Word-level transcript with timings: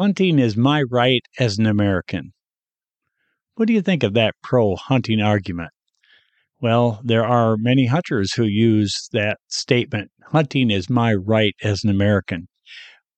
Hunting 0.00 0.38
is 0.38 0.56
my 0.56 0.82
right 0.90 1.20
as 1.38 1.58
an 1.58 1.66
American. 1.66 2.32
What 3.56 3.66
do 3.66 3.74
you 3.74 3.82
think 3.82 4.02
of 4.02 4.14
that 4.14 4.34
pro 4.42 4.74
hunting 4.74 5.20
argument? 5.20 5.72
Well, 6.58 7.02
there 7.04 7.26
are 7.26 7.58
many 7.58 7.84
hunters 7.84 8.32
who 8.32 8.44
use 8.44 9.10
that 9.12 9.36
statement 9.48 10.10
hunting 10.24 10.70
is 10.70 10.88
my 10.88 11.12
right 11.12 11.52
as 11.62 11.84
an 11.84 11.90
American. 11.90 12.48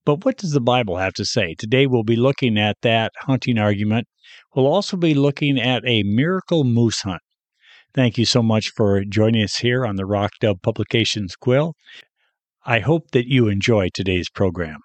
But 0.05 0.25
what 0.25 0.37
does 0.39 0.51
the 0.51 0.61
Bible 0.61 0.97
have 0.97 1.13
to 1.13 1.25
say? 1.25 1.55
Today 1.57 1.87
we'll 1.87 2.03
be 2.03 2.17
looking 2.17 2.59
at 2.59 2.79
that 2.83 3.13
hunting 3.21 3.59
argument. 3.59 4.09
We'll 4.53 4.67
also 4.67 4.97
be 4.97 5.15
looking 5.15 5.61
at 5.61 5.85
a 5.87 6.03
miracle 6.03 6.65
moose 6.65 7.03
hunt. 7.03 7.23
Thank 7.95 8.19
you 8.19 8.25
so 8.25 8.43
much 8.43 8.73
for 8.75 9.05
joining 9.05 9.45
us 9.45 9.59
here 9.59 9.87
on 9.87 9.95
the 9.95 10.05
Rock 10.05 10.33
Dove 10.41 10.61
Publications 10.63 11.37
Quill. 11.37 11.75
I 12.67 12.81
hope 12.81 13.13
that 13.13 13.29
you 13.29 13.47
enjoy 13.47 13.91
today's 13.95 14.29
program. 14.29 14.79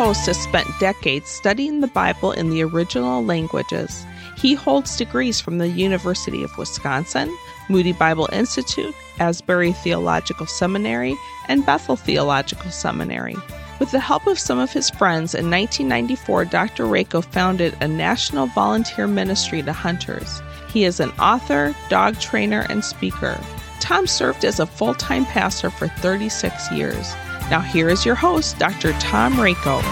Host 0.00 0.24
has 0.24 0.40
spent 0.40 0.66
decades 0.80 1.28
studying 1.28 1.82
the 1.82 1.86
Bible 1.86 2.32
in 2.32 2.48
the 2.48 2.62
original 2.62 3.22
languages. 3.22 4.06
He 4.34 4.54
holds 4.54 4.96
degrees 4.96 5.42
from 5.42 5.58
the 5.58 5.68
University 5.68 6.42
of 6.42 6.56
Wisconsin, 6.56 7.30
Moody 7.68 7.92
Bible 7.92 8.26
Institute, 8.32 8.94
Asbury 9.18 9.72
Theological 9.72 10.46
Seminary, 10.46 11.14
and 11.48 11.66
Bethel 11.66 11.96
Theological 11.96 12.70
Seminary. 12.70 13.36
With 13.78 13.90
the 13.90 14.00
help 14.00 14.26
of 14.26 14.38
some 14.38 14.58
of 14.58 14.72
his 14.72 14.88
friends, 14.88 15.34
in 15.34 15.50
1994, 15.50 16.46
Dr. 16.46 16.84
Rakow 16.86 17.22
founded 17.22 17.76
a 17.82 17.86
national 17.86 18.46
volunteer 18.46 19.06
ministry 19.06 19.62
to 19.64 19.74
hunters. 19.74 20.40
He 20.70 20.84
is 20.84 21.00
an 21.00 21.10
author, 21.20 21.76
dog 21.90 22.18
trainer, 22.20 22.64
and 22.70 22.82
speaker. 22.82 23.38
Tom 23.80 24.06
served 24.06 24.46
as 24.46 24.60
a 24.60 24.66
full 24.66 24.94
time 24.94 25.26
pastor 25.26 25.68
for 25.68 25.88
36 25.88 26.72
years. 26.72 27.14
Now, 27.50 27.60
here 27.60 27.88
is 27.88 28.06
your 28.06 28.14
host, 28.14 28.58
Dr. 28.58 28.92
Tom 29.00 29.34
Rakow. 29.34 29.82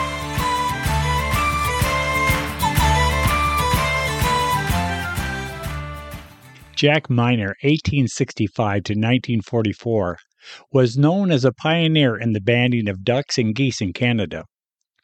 Jack 6.77 7.11
Miner, 7.11 7.56
1865 7.62 8.55
to 8.84 8.92
1944, 8.92 10.19
was 10.73 10.97
known 10.97 11.33
as 11.33 11.45
a 11.45 11.51
pioneer 11.51 12.17
in 12.17 12.33
the 12.33 12.41
banding 12.41 12.89
of 12.89 13.03
ducks 13.03 13.36
and 13.36 13.53
geese 13.53 13.81
in 13.81 13.92
Canada. 13.92 14.45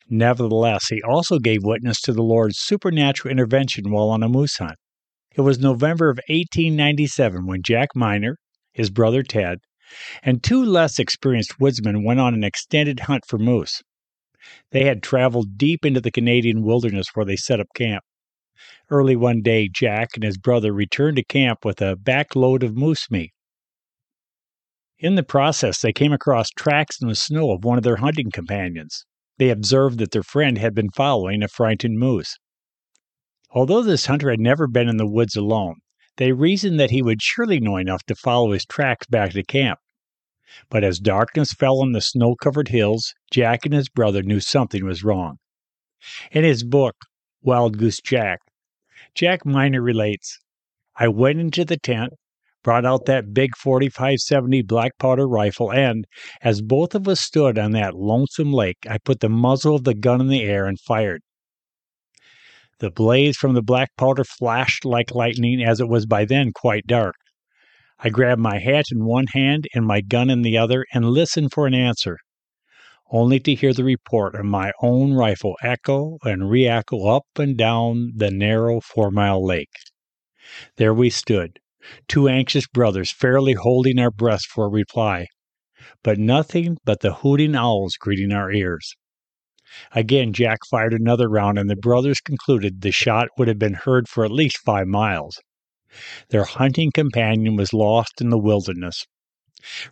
Nevertheless, 0.09 0.87
he 0.89 1.03
also 1.03 1.41
gave 1.41 1.65
witness 1.65 2.01
to 2.03 2.13
the 2.13 2.23
Lord's 2.23 2.61
supernatural 2.61 3.33
intervention 3.33 3.91
while 3.91 4.11
on 4.11 4.23
a 4.23 4.29
moose 4.29 4.59
hunt. 4.59 4.77
It 5.35 5.41
was 5.41 5.59
November 5.59 6.11
of 6.11 6.21
1897 6.29 7.45
when 7.45 7.63
Jack 7.65 7.89
Miner, 7.97 8.37
his 8.73 8.91
brother 8.91 9.25
Ted, 9.25 9.59
and 10.23 10.43
two 10.43 10.65
less 10.65 10.99
experienced 10.99 11.61
woodsmen 11.61 12.05
went 12.05 12.21
on 12.21 12.35
an 12.35 12.45
extended 12.45 13.01
hunt 13.01 13.25
for 13.27 13.39
moose. 13.39 13.83
They 14.71 14.85
had 14.85 15.03
traveled 15.03 15.57
deep 15.57 15.85
into 15.85 16.01
the 16.01 16.11
Canadian 16.11 16.63
wilderness 16.63 17.07
where 17.15 17.25
they 17.25 17.37
set 17.37 17.61
up 17.61 17.69
camp. 17.75 18.05
Early 18.91 19.17
one 19.17 19.43
day, 19.43 19.69
Jack 19.69 20.11
and 20.15 20.25
his 20.25 20.39
brother 20.39 20.73
returned 20.73 21.17
to 21.17 21.25
camp 21.25 21.65
with 21.65 21.81
a 21.81 21.97
backload 21.97 22.63
of 22.63 22.77
moose 22.77 23.11
meat. 23.11 23.33
In 24.99 25.17
the 25.17 25.23
process, 25.23 25.81
they 25.81 25.93
came 25.93 26.13
across 26.13 26.51
tracks 26.51 27.01
in 27.01 27.09
the 27.09 27.15
snow 27.15 27.51
of 27.51 27.65
one 27.65 27.79
of 27.79 27.85
their 27.85 27.97
hunting 27.97 28.31
companions. 28.31 29.05
They 29.39 29.51
observed 29.51 29.99
that 29.99 30.13
their 30.13 30.23
friend 30.23 30.59
had 30.59 30.75
been 30.75 30.91
following 30.91 31.43
a 31.43 31.49
frightened 31.49 31.99
moose. 31.99 32.37
Although 33.51 33.83
this 33.83 34.07
hunter 34.07 34.31
had 34.31 34.41
never 34.41 34.67
been 34.67 34.89
in 34.89 34.97
the 34.97 35.07
woods 35.07 35.37
alone, 35.37 35.77
they 36.17 36.33
reasoned 36.33 36.79
that 36.79 36.91
he 36.91 37.03
would 37.03 37.23
surely 37.23 37.61
know 37.61 37.77
enough 37.77 38.03
to 38.05 38.15
follow 38.15 38.53
his 38.53 38.65
tracks 38.65 39.07
back 39.07 39.33
to 39.33 39.43
camp. 39.43 39.79
But 40.71 40.85
as 40.85 41.01
darkness 41.01 41.53
fell 41.53 41.81
on 41.81 41.93
the 41.93 42.01
snow 42.01 42.37
covered 42.37 42.69
hills, 42.69 43.15
Jack 43.31 43.65
and 43.65 43.75
his 43.75 43.89
brother 43.89 44.23
knew 44.23 44.41
something 44.41 44.85
was 44.85 45.03
wrong. 45.03 45.39
In 46.31 46.45
his 46.45 46.63
book, 46.63 46.97
Wild 47.43 47.79
Goose 47.79 48.01
Jack, 48.01 48.41
Jack 49.15 49.45
Miner 49.45 49.83
relates 49.83 50.39
I 50.97 51.09
went 51.09 51.41
into 51.41 51.65
the 51.65 51.77
tent, 51.77 52.13
brought 52.63 52.87
out 52.87 53.07
that 53.07 53.35
big 53.35 53.57
4570 53.57 54.63
black 54.63 54.93
powder 54.99 55.27
rifle, 55.27 55.73
and, 55.73 56.07
as 56.41 56.63
both 56.63 56.95
of 56.95 57.09
us 57.09 57.21
stood 57.21 57.59
on 57.59 57.73
that 57.73 57.97
lonesome 57.97 58.53
lake, 58.53 58.79
I 58.89 58.99
put 58.99 59.21
the 59.21 59.29
muzzle 59.29 59.75
of 59.75 59.85
the 59.85 59.95
gun 59.95 60.21
in 60.21 60.29
the 60.29 60.43
air 60.43 60.67
and 60.67 60.79
fired. 60.79 61.23
The 62.81 62.91
blaze 62.91 63.37
from 63.37 63.55
the 63.55 63.63
black 63.63 63.91
powder 63.97 64.25
flashed 64.25 64.85
like 64.85 65.15
lightning, 65.15 65.63
as 65.63 65.81
it 65.81 65.89
was 65.89 66.07
by 66.07 66.25
then 66.25 66.53
quite 66.53 66.87
dark. 66.87 67.15
I 68.01 68.09
grabbed 68.09 68.41
my 68.41 68.59
hat 68.59 68.87
in 68.91 69.05
one 69.05 69.27
hand 69.33 69.69
and 69.75 69.87
my 69.87 70.01
gun 70.01 70.29
in 70.29 70.43
the 70.43 70.59
other 70.59 70.85
and 70.93 71.11
listened 71.11 71.53
for 71.53 71.67
an 71.67 71.75
answer, 71.75 72.19
only 73.11 73.39
to 73.41 73.55
hear 73.55 73.73
the 73.73 73.85
report 73.85 74.35
of 74.35 74.45
my 74.45 74.73
own 74.83 75.13
rifle 75.13 75.55
echo 75.63 76.19
and 76.25 76.51
re 76.51 76.67
echo 76.67 77.07
up 77.07 77.27
and 77.37 77.57
down 77.57 78.13
the 78.15 78.31
narrow 78.31 78.81
four 78.81 79.11
mile 79.11 79.45
lake. 79.45 79.71
There 80.77 80.93
we 80.93 81.11
stood, 81.11 81.61
two 82.09 82.29
anxious 82.29 82.67
brothers 82.67 83.13
fairly 83.13 83.53
holding 83.53 83.99
our 83.99 84.11
breaths 84.11 84.47
for 84.47 84.67
a 84.67 84.71
reply, 84.71 85.29
but 86.03 86.19
nothing 86.19 86.79
but 86.85 87.01
the 87.01 87.15
hooting 87.15 87.55
owls 87.55 87.95
greeting 87.95 88.33
our 88.33 88.51
ears. 88.51 88.97
Again, 89.93 90.33
Jack 90.33 90.59
fired 90.71 90.95
another 90.95 91.29
round, 91.29 91.59
and 91.59 91.69
the 91.69 91.77
brothers 91.77 92.21
concluded 92.21 92.81
the 92.81 92.91
shot 92.91 93.29
would 93.37 93.49
have 93.49 93.59
been 93.59 93.75
heard 93.75 94.09
for 94.09 94.25
at 94.25 94.31
least 94.31 94.59
five 94.59 94.87
miles. 94.87 95.41
Their 96.31 96.45
hunting 96.45 96.91
companion 96.93 97.57
was 97.57 97.73
lost 97.73 98.21
in 98.21 98.31
the 98.31 98.39
wilderness. 98.39 99.05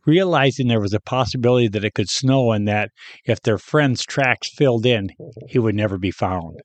Realizing 0.05 0.69
there 0.69 0.81
was 0.81 0.93
a 0.93 1.01
possibility 1.01 1.69
that 1.69 1.85
it 1.85 1.95
could 1.95 2.11
snow 2.11 2.53
and 2.53 2.69
that 2.69 2.91
if 3.25 3.41
their 3.41 3.59
friend's 3.59 4.05
tracks 4.05 4.51
filled 4.55 4.85
in, 4.85 5.11
he 5.49 5.59
would 5.59 5.75
never 5.75 5.97
be 5.97 6.11
found, 6.11 6.61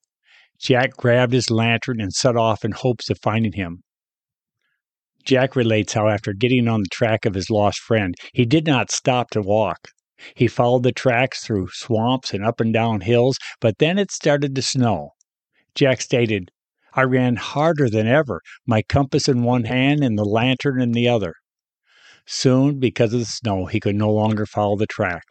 Jack 0.60 0.98
grabbed 0.98 1.34
his 1.34 1.52
lantern 1.52 2.02
and 2.02 2.12
set 2.12 2.36
off 2.36 2.66
in 2.66 2.72
hopes 2.72 3.10
of 3.10 3.20
finding 3.20 3.54
him. 3.54 3.84
Jack 5.24 5.56
relates 5.56 5.94
how, 5.94 6.08
after 6.08 6.34
getting 6.34 6.68
on 6.68 6.82
the 6.82 6.90
track 6.90 7.26
of 7.26 7.36
his 7.36 7.50
lost 7.50 7.80
friend, 7.80 8.16
he 8.34 8.46
did 8.46 8.66
not 8.66 8.90
stop 8.90 9.30
to 9.32 9.42
walk. 9.42 9.90
He 10.36 10.48
followed 10.48 10.84
the 10.84 10.92
tracks 10.92 11.44
through 11.44 11.70
swamps 11.72 12.34
and 12.34 12.44
up 12.44 12.60
and 12.60 12.74
down 12.74 13.02
hills, 13.02 13.38
but 13.60 13.78
then 13.78 13.98
it 13.98 14.12
started 14.12 14.56
to 14.56 14.62
snow. 14.62 15.12
Jack 15.76 16.02
stated, 16.02 16.50
I 16.94 17.04
ran 17.04 17.36
harder 17.36 17.90
than 17.90 18.08
ever, 18.08 18.42
my 18.66 18.82
compass 18.82 19.28
in 19.28 19.44
one 19.44 19.66
hand 19.66 20.04
and 20.04 20.18
the 20.18 20.26
lantern 20.26 20.82
in 20.82 20.94
the 20.94 21.08
other. 21.08 21.36
Soon, 22.26 22.80
because 22.80 23.14
of 23.14 23.20
the 23.20 23.26
snow, 23.26 23.68
he 23.68 23.80
could 23.80 23.96
no 23.96 24.12
longer 24.12 24.46
follow 24.46 24.76
the 24.76 24.88
track. 24.88 25.24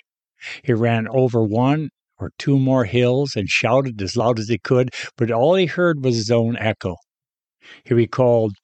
He 0.62 0.72
ran 0.72 1.08
over 1.08 1.42
one 1.42 1.90
or 2.18 2.30
two 2.38 2.58
more 2.58 2.84
hills 2.84 3.36
and 3.36 3.48
shouted 3.48 4.00
as 4.00 4.16
loud 4.16 4.38
as 4.38 4.48
he 4.48 4.58
could, 4.58 4.90
but 5.16 5.30
all 5.30 5.54
he 5.54 5.66
heard 5.66 6.04
was 6.04 6.16
his 6.16 6.30
own 6.30 6.56
echo. 6.56 6.96
He 7.84 7.94
recalled 7.94 8.54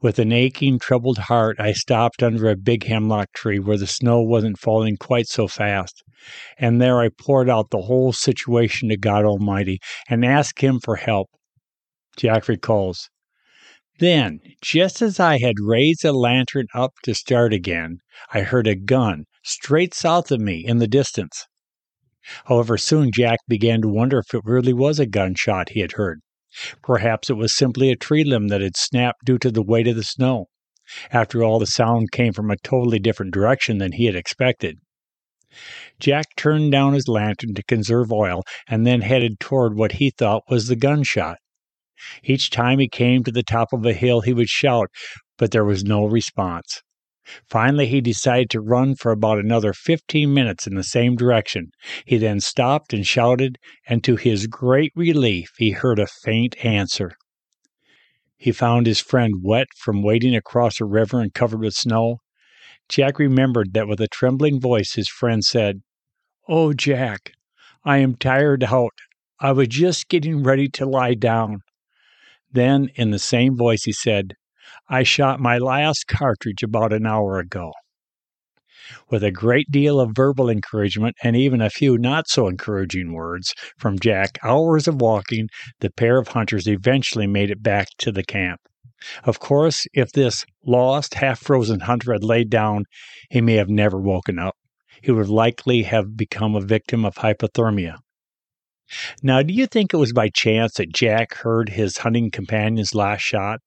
with 0.00 0.18
an 0.18 0.32
aching, 0.32 0.78
troubled 0.78 1.18
heart, 1.18 1.58
I 1.58 1.72
stopped 1.72 2.22
under 2.22 2.48
a 2.48 2.56
big 2.56 2.84
hemlock 2.84 3.32
tree 3.32 3.58
where 3.58 3.76
the 3.76 3.86
snow 3.86 4.20
wasn't 4.20 4.58
falling 4.58 4.96
quite 4.96 5.26
so 5.26 5.48
fast. 5.48 6.02
And 6.58 6.80
there 6.80 7.00
I 7.00 7.08
poured 7.08 7.50
out 7.50 7.70
the 7.70 7.82
whole 7.82 8.12
situation 8.12 8.88
to 8.88 8.96
God 8.96 9.24
Almighty 9.24 9.80
and 10.08 10.24
asked 10.24 10.60
Him 10.60 10.80
for 10.80 10.96
help. 10.96 11.28
Jack 12.16 12.48
recalls. 12.48 13.08
Then, 13.98 14.40
just 14.62 15.02
as 15.02 15.18
I 15.18 15.38
had 15.38 15.56
raised 15.60 16.02
the 16.02 16.12
lantern 16.12 16.66
up 16.72 16.94
to 17.02 17.14
start 17.14 17.52
again, 17.52 17.98
I 18.32 18.42
heard 18.42 18.68
a 18.68 18.76
gun 18.76 19.24
straight 19.42 19.94
south 19.94 20.30
of 20.30 20.40
me 20.40 20.64
in 20.64 20.78
the 20.78 20.86
distance. 20.86 21.46
However, 22.44 22.78
soon 22.78 23.10
Jack 23.12 23.40
began 23.48 23.80
to 23.82 23.88
wonder 23.88 24.18
if 24.18 24.34
it 24.34 24.42
really 24.44 24.72
was 24.72 25.00
a 25.00 25.06
gunshot 25.06 25.70
he 25.70 25.80
had 25.80 25.92
heard. 25.92 26.20
Perhaps 26.82 27.30
it 27.30 27.34
was 27.34 27.54
simply 27.54 27.90
a 27.90 27.96
tree 27.96 28.24
limb 28.24 28.48
that 28.48 28.60
had 28.60 28.76
snapped 28.76 29.24
due 29.24 29.38
to 29.38 29.50
the 29.50 29.62
weight 29.62 29.86
of 29.86 29.96
the 29.96 30.02
snow. 30.02 30.46
After 31.10 31.42
all, 31.42 31.58
the 31.58 31.66
sound 31.66 32.12
came 32.12 32.32
from 32.32 32.50
a 32.50 32.56
totally 32.56 32.98
different 32.98 33.34
direction 33.34 33.78
than 33.78 33.92
he 33.92 34.06
had 34.06 34.14
expected. 34.14 34.78
Jack 35.98 36.26
turned 36.36 36.72
down 36.72 36.94
his 36.94 37.08
lantern 37.08 37.54
to 37.54 37.62
conserve 37.62 38.12
oil 38.12 38.42
and 38.66 38.86
then 38.86 39.00
headed 39.00 39.40
toward 39.40 39.76
what 39.76 39.92
he 39.92 40.10
thought 40.10 40.44
was 40.48 40.68
the 40.68 40.76
gunshot. 40.76 41.38
Each 42.22 42.50
time 42.50 42.78
he 42.78 42.88
came 42.88 43.24
to 43.24 43.32
the 43.32 43.42
top 43.42 43.72
of 43.72 43.84
a 43.84 43.92
hill, 43.92 44.20
he 44.20 44.32
would 44.32 44.48
shout, 44.48 44.88
but 45.36 45.50
there 45.50 45.64
was 45.64 45.84
no 45.84 46.04
response. 46.04 46.82
Finally, 47.48 47.86
he 47.86 48.00
decided 48.00 48.50
to 48.50 48.60
run 48.60 48.94
for 48.94 49.12
about 49.12 49.38
another 49.38 49.72
15 49.72 50.32
minutes 50.32 50.66
in 50.66 50.74
the 50.74 50.82
same 50.82 51.16
direction. 51.16 51.70
He 52.04 52.16
then 52.16 52.40
stopped 52.40 52.92
and 52.92 53.06
shouted, 53.06 53.58
and 53.86 54.02
to 54.04 54.16
his 54.16 54.46
great 54.46 54.92
relief, 54.94 55.50
he 55.58 55.70
heard 55.72 55.98
a 55.98 56.06
faint 56.06 56.56
answer. 56.64 57.12
He 58.36 58.52
found 58.52 58.86
his 58.86 59.00
friend 59.00 59.34
wet 59.42 59.66
from 59.76 60.02
wading 60.02 60.36
across 60.36 60.80
a 60.80 60.84
river 60.84 61.20
and 61.20 61.34
covered 61.34 61.60
with 61.60 61.74
snow. 61.74 62.18
Jack 62.88 63.18
remembered 63.18 63.74
that 63.74 63.88
with 63.88 64.00
a 64.00 64.08
trembling 64.08 64.60
voice 64.60 64.94
his 64.94 65.08
friend 65.08 65.44
said, 65.44 65.82
Oh, 66.48 66.72
Jack, 66.72 67.32
I 67.84 67.98
am 67.98 68.14
tired 68.14 68.64
out. 68.64 68.94
I 69.40 69.52
was 69.52 69.68
just 69.68 70.08
getting 70.08 70.42
ready 70.42 70.68
to 70.68 70.86
lie 70.86 71.14
down. 71.14 71.60
Then, 72.50 72.90
in 72.94 73.10
the 73.10 73.18
same 73.18 73.56
voice, 73.56 73.84
he 73.84 73.92
said, 73.92 74.34
I 74.90 75.02
shot 75.02 75.38
my 75.38 75.58
last 75.58 76.06
cartridge 76.06 76.62
about 76.62 76.92
an 76.92 77.06
hour 77.06 77.38
ago. 77.38 77.72
With 79.10 79.22
a 79.22 79.30
great 79.30 79.70
deal 79.70 80.00
of 80.00 80.12
verbal 80.14 80.48
encouragement 80.48 81.14
and 81.22 81.36
even 81.36 81.60
a 81.60 81.68
few 81.68 81.98
not 81.98 82.26
so 82.26 82.48
encouraging 82.48 83.12
words 83.12 83.54
from 83.76 83.98
Jack, 83.98 84.38
hours 84.42 84.88
of 84.88 85.00
walking, 85.00 85.48
the 85.80 85.90
pair 85.90 86.18
of 86.18 86.28
hunters 86.28 86.66
eventually 86.66 87.26
made 87.26 87.50
it 87.50 87.62
back 87.62 87.88
to 87.98 88.10
the 88.10 88.22
camp. 88.22 88.60
Of 89.24 89.40
course, 89.40 89.86
if 89.92 90.12
this 90.12 90.46
lost, 90.64 91.14
half 91.14 91.38
frozen 91.38 91.80
hunter 91.80 92.14
had 92.14 92.24
laid 92.24 92.48
down, 92.48 92.84
he 93.30 93.42
may 93.42 93.54
have 93.54 93.68
never 93.68 94.00
woken 94.00 94.38
up. 94.38 94.56
He 95.02 95.12
would 95.12 95.28
likely 95.28 95.82
have 95.82 96.16
become 96.16 96.54
a 96.54 96.60
victim 96.60 97.04
of 97.04 97.16
hypothermia. 97.16 97.98
Now, 99.22 99.42
do 99.42 99.52
you 99.52 99.66
think 99.66 99.92
it 99.92 99.98
was 99.98 100.14
by 100.14 100.30
chance 100.30 100.74
that 100.74 100.94
Jack 100.94 101.34
heard 101.34 101.68
his 101.68 101.98
hunting 101.98 102.30
companion's 102.30 102.94
last 102.94 103.20
shot? 103.20 103.60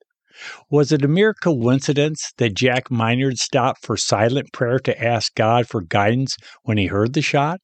Was 0.70 0.92
it 0.92 1.04
a 1.04 1.08
mere 1.08 1.34
coincidence 1.34 2.32
that 2.38 2.56
Jack 2.56 2.90
Miner 2.90 3.32
stopped 3.36 3.86
for 3.86 3.98
silent 3.98 4.52
prayer 4.54 4.80
to 4.80 5.04
ask 5.04 5.34
God 5.36 5.68
for 5.68 5.82
guidance 5.82 6.38
when 6.64 6.78
he 6.78 6.88
heard 6.88 7.14
the 7.14 7.22
shot? 7.22 7.60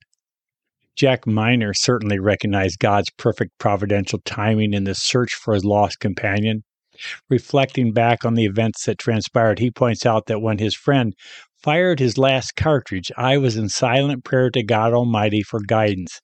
Jack 0.95 1.27
Miner 1.27 1.73
certainly 1.73 2.19
recognized 2.19 2.79
God's 2.79 3.11
perfect 3.17 3.51
providential 3.59 4.19
timing 4.25 4.73
in 4.73 4.83
the 4.83 4.95
search 4.95 5.35
for 5.35 5.53
his 5.53 5.63
lost 5.63 5.99
companion. 5.99 6.63
Reflecting 7.29 7.93
back 7.93 8.25
on 8.25 8.33
the 8.33 8.45
events 8.45 8.85
that 8.85 8.97
transpired, 8.97 9.59
he 9.59 9.69
points 9.69 10.05
out 10.05 10.25
that 10.25 10.41
when 10.41 10.57
his 10.57 10.75
friend 10.75 11.13
fired 11.61 11.99
his 11.99 12.17
last 12.17 12.55
cartridge, 12.55 13.11
I 13.15 13.37
was 13.37 13.55
in 13.55 13.69
silent 13.69 14.23
prayer 14.23 14.49
to 14.49 14.63
God 14.63 14.93
Almighty 14.93 15.43
for 15.43 15.59
guidance. 15.59 16.19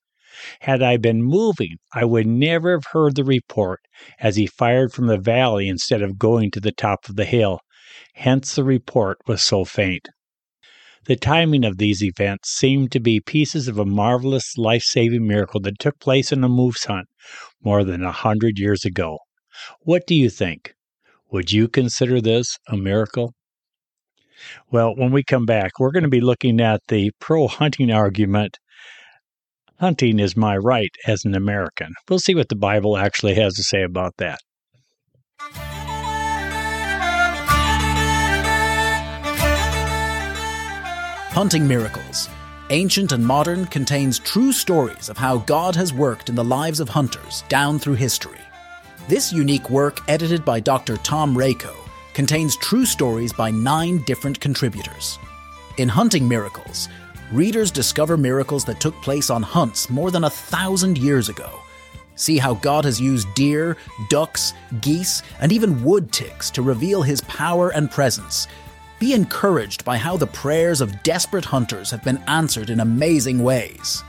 Had 0.61 0.81
I 0.81 0.97
been 0.97 1.21
moving, 1.21 1.77
I 1.93 2.05
would 2.05 2.27
never 2.27 2.71
have 2.71 2.85
heard 2.91 3.15
the 3.15 3.23
report, 3.23 3.81
as 4.19 4.35
he 4.35 4.47
fired 4.47 4.91
from 4.91 5.07
the 5.07 5.17
valley 5.17 5.67
instead 5.67 6.01
of 6.01 6.17
going 6.17 6.51
to 6.51 6.59
the 6.59 6.71
top 6.71 7.07
of 7.07 7.15
the 7.15 7.25
hill. 7.25 7.59
Hence 8.13 8.55
the 8.55 8.63
report 8.63 9.17
was 9.27 9.41
so 9.41 9.65
faint. 9.65 10.09
The 11.05 11.15
timing 11.15 11.65
of 11.65 11.77
these 11.77 12.01
events 12.01 12.49
seemed 12.49 12.91
to 12.93 12.99
be 12.99 13.19
pieces 13.19 13.67
of 13.67 13.77
a 13.77 13.85
marvelous 13.85 14.57
life 14.57 14.83
saving 14.83 15.27
miracle 15.27 15.59
that 15.61 15.77
took 15.77 15.99
place 15.99 16.31
in 16.31 16.43
a 16.43 16.49
moose 16.49 16.85
hunt 16.85 17.07
more 17.61 17.83
than 17.83 18.03
a 18.03 18.11
hundred 18.11 18.57
years 18.57 18.85
ago. 18.85 19.19
What 19.81 20.07
do 20.07 20.15
you 20.15 20.29
think? 20.29 20.73
Would 21.29 21.51
you 21.51 21.67
consider 21.67 22.21
this 22.21 22.57
a 22.67 22.77
miracle? 22.77 23.33
Well, 24.71 24.95
when 24.95 25.11
we 25.11 25.23
come 25.23 25.45
back, 25.45 25.79
we're 25.79 25.91
going 25.91 26.03
to 26.03 26.09
be 26.09 26.21
looking 26.21 26.59
at 26.59 26.81
the 26.87 27.11
pro 27.19 27.47
hunting 27.47 27.91
argument 27.91 28.57
hunting 29.83 30.17
is 30.17 30.37
my 30.37 30.55
right 30.55 30.95
as 31.07 31.25
an 31.25 31.35
American. 31.35 31.93
We'll 32.07 32.17
see 32.17 32.35
what 32.35 32.47
the 32.47 32.55
Bible 32.55 32.97
actually 32.97 33.35
has 33.35 33.53
to 33.55 33.63
say 33.63 33.83
about 33.83 34.13
that. 34.17 34.39
Hunting 41.33 41.67
Miracles. 41.67 42.29
Ancient 42.69 43.11
and 43.11 43.27
Modern 43.27 43.65
contains 43.65 44.19
true 44.19 44.53
stories 44.53 45.09
of 45.09 45.17
how 45.17 45.39
God 45.39 45.75
has 45.75 45.91
worked 45.91 46.29
in 46.29 46.35
the 46.35 46.45
lives 46.45 46.79
of 46.79 46.87
hunters 46.87 47.43
down 47.49 47.77
through 47.77 47.95
history. 47.95 48.39
This 49.09 49.33
unique 49.33 49.69
work, 49.69 49.99
edited 50.07 50.45
by 50.45 50.61
Dr. 50.61 50.95
Tom 50.95 51.35
Rakow, 51.35 51.75
contains 52.13 52.55
true 52.55 52.85
stories 52.85 53.33
by 53.33 53.51
nine 53.51 53.97
different 54.05 54.39
contributors. 54.39 55.19
In 55.77 55.89
Hunting 55.89 56.25
Miracles, 56.25 56.87
readers 57.33 57.71
discover 57.71 58.15
miracles 58.15 58.63
that 58.65 58.79
took 58.79 58.93
place 59.01 59.29
on 59.29 59.41
hunts 59.41 59.89
more 59.89 60.11
than 60.11 60.25
a 60.25 60.29
thousand 60.29 60.97
years 60.97 61.29
ago. 61.29 61.49
See 62.15 62.37
how 62.37 62.53
God 62.53 62.85
has 62.85 63.01
used 63.01 63.33
deer, 63.33 63.75
ducks, 64.09 64.53
geese, 64.81 65.23
and 65.41 65.51
even 65.51 65.83
wood 65.83 66.11
ticks 66.11 66.51
to 66.51 66.61
reveal 66.61 67.01
his 67.01 67.21
power 67.21 67.71
and 67.71 67.89
presence. 67.89 68.47
Be 68.99 69.13
encouraged 69.13 69.83
by 69.83 69.97
how 69.97 70.15
the 70.15 70.27
prayers 70.27 70.79
of 70.79 71.01
desperate 71.01 71.45
hunters 71.45 71.89
have 71.89 72.03
been 72.03 72.23
answered 72.27 72.69
in 72.69 72.79
amazing 72.79 73.43
ways. 73.43 74.03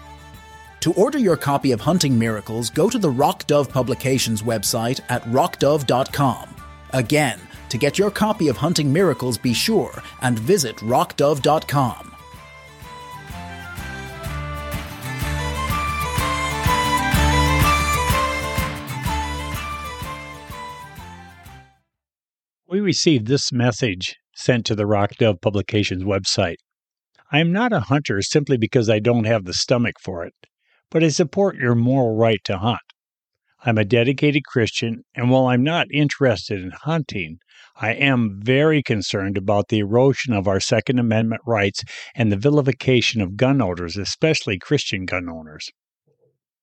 To 0.80 0.92
order 0.92 1.18
your 1.18 1.38
copy 1.38 1.72
of 1.72 1.80
Hunting 1.80 2.18
Miracles, 2.18 2.68
go 2.68 2.90
to 2.90 2.98
the 2.98 3.10
Rock 3.10 3.46
Dove 3.46 3.70
Publications 3.70 4.42
website 4.42 5.00
at 5.08 5.24
rockdove.com. 5.24 6.54
Again, 6.90 7.40
to 7.70 7.78
get 7.78 7.98
your 7.98 8.10
copy 8.10 8.48
of 8.48 8.58
Hunting 8.58 8.92
Miracles, 8.92 9.38
be 9.38 9.54
sure 9.54 10.02
and 10.20 10.38
visit 10.38 10.76
rockdove.com. 10.76 12.13
We 22.74 22.80
received 22.80 23.28
this 23.28 23.52
message 23.52 24.16
sent 24.34 24.66
to 24.66 24.74
the 24.74 24.84
Rock 24.84 25.12
Dove 25.16 25.40
Publications 25.40 26.02
website. 26.02 26.56
I 27.30 27.38
am 27.38 27.52
not 27.52 27.72
a 27.72 27.78
hunter 27.78 28.20
simply 28.20 28.56
because 28.56 28.90
I 28.90 28.98
don't 28.98 29.26
have 29.26 29.44
the 29.44 29.54
stomach 29.54 29.94
for 30.02 30.24
it 30.24 30.34
but 30.90 31.04
I 31.04 31.08
support 31.08 31.56
your 31.56 31.74
moral 31.74 32.16
right 32.16 32.38
to 32.44 32.58
hunt. 32.58 32.80
I'm 33.64 33.78
a 33.78 33.84
dedicated 33.84 34.44
Christian, 34.44 35.02
and 35.14 35.30
while 35.30 35.46
I'm 35.46 35.62
not 35.62 35.86
interested 35.92 36.60
in 36.60 36.70
hunting, 36.70 37.38
I 37.76 37.92
am 37.94 38.40
very 38.42 38.82
concerned 38.82 39.38
about 39.38 39.68
the 39.68 39.78
erosion 39.78 40.34
of 40.34 40.48
our 40.48 40.58
Second 40.58 40.98
Amendment 40.98 41.42
rights 41.46 41.82
and 42.14 42.30
the 42.30 42.36
vilification 42.36 43.20
of 43.20 43.36
gun 43.36 43.60
owners, 43.62 43.96
especially 43.96 44.58
Christian 44.58 45.04
gun 45.04 45.28
owners. 45.28 45.70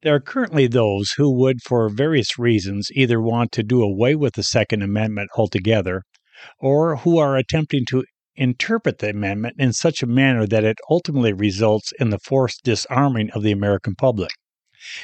There 0.03 0.15
are 0.15 0.19
currently 0.19 0.65
those 0.65 1.11
who 1.17 1.31
would, 1.39 1.61
for 1.61 1.87
various 1.87 2.39
reasons, 2.39 2.89
either 2.95 3.21
want 3.21 3.51
to 3.51 3.61
do 3.61 3.83
away 3.83 4.15
with 4.15 4.33
the 4.33 4.41
Second 4.41 4.81
Amendment 4.81 5.29
altogether, 5.37 6.01
or 6.59 6.97
who 6.97 7.19
are 7.19 7.37
attempting 7.37 7.85
to 7.89 8.03
interpret 8.35 8.97
the 8.97 9.09
amendment 9.09 9.57
in 9.59 9.73
such 9.73 10.01
a 10.01 10.07
manner 10.07 10.47
that 10.47 10.63
it 10.63 10.79
ultimately 10.89 11.33
results 11.33 11.93
in 11.99 12.09
the 12.09 12.17
forced 12.17 12.63
disarming 12.63 13.29
of 13.31 13.43
the 13.43 13.51
American 13.51 13.93
public. 13.93 14.31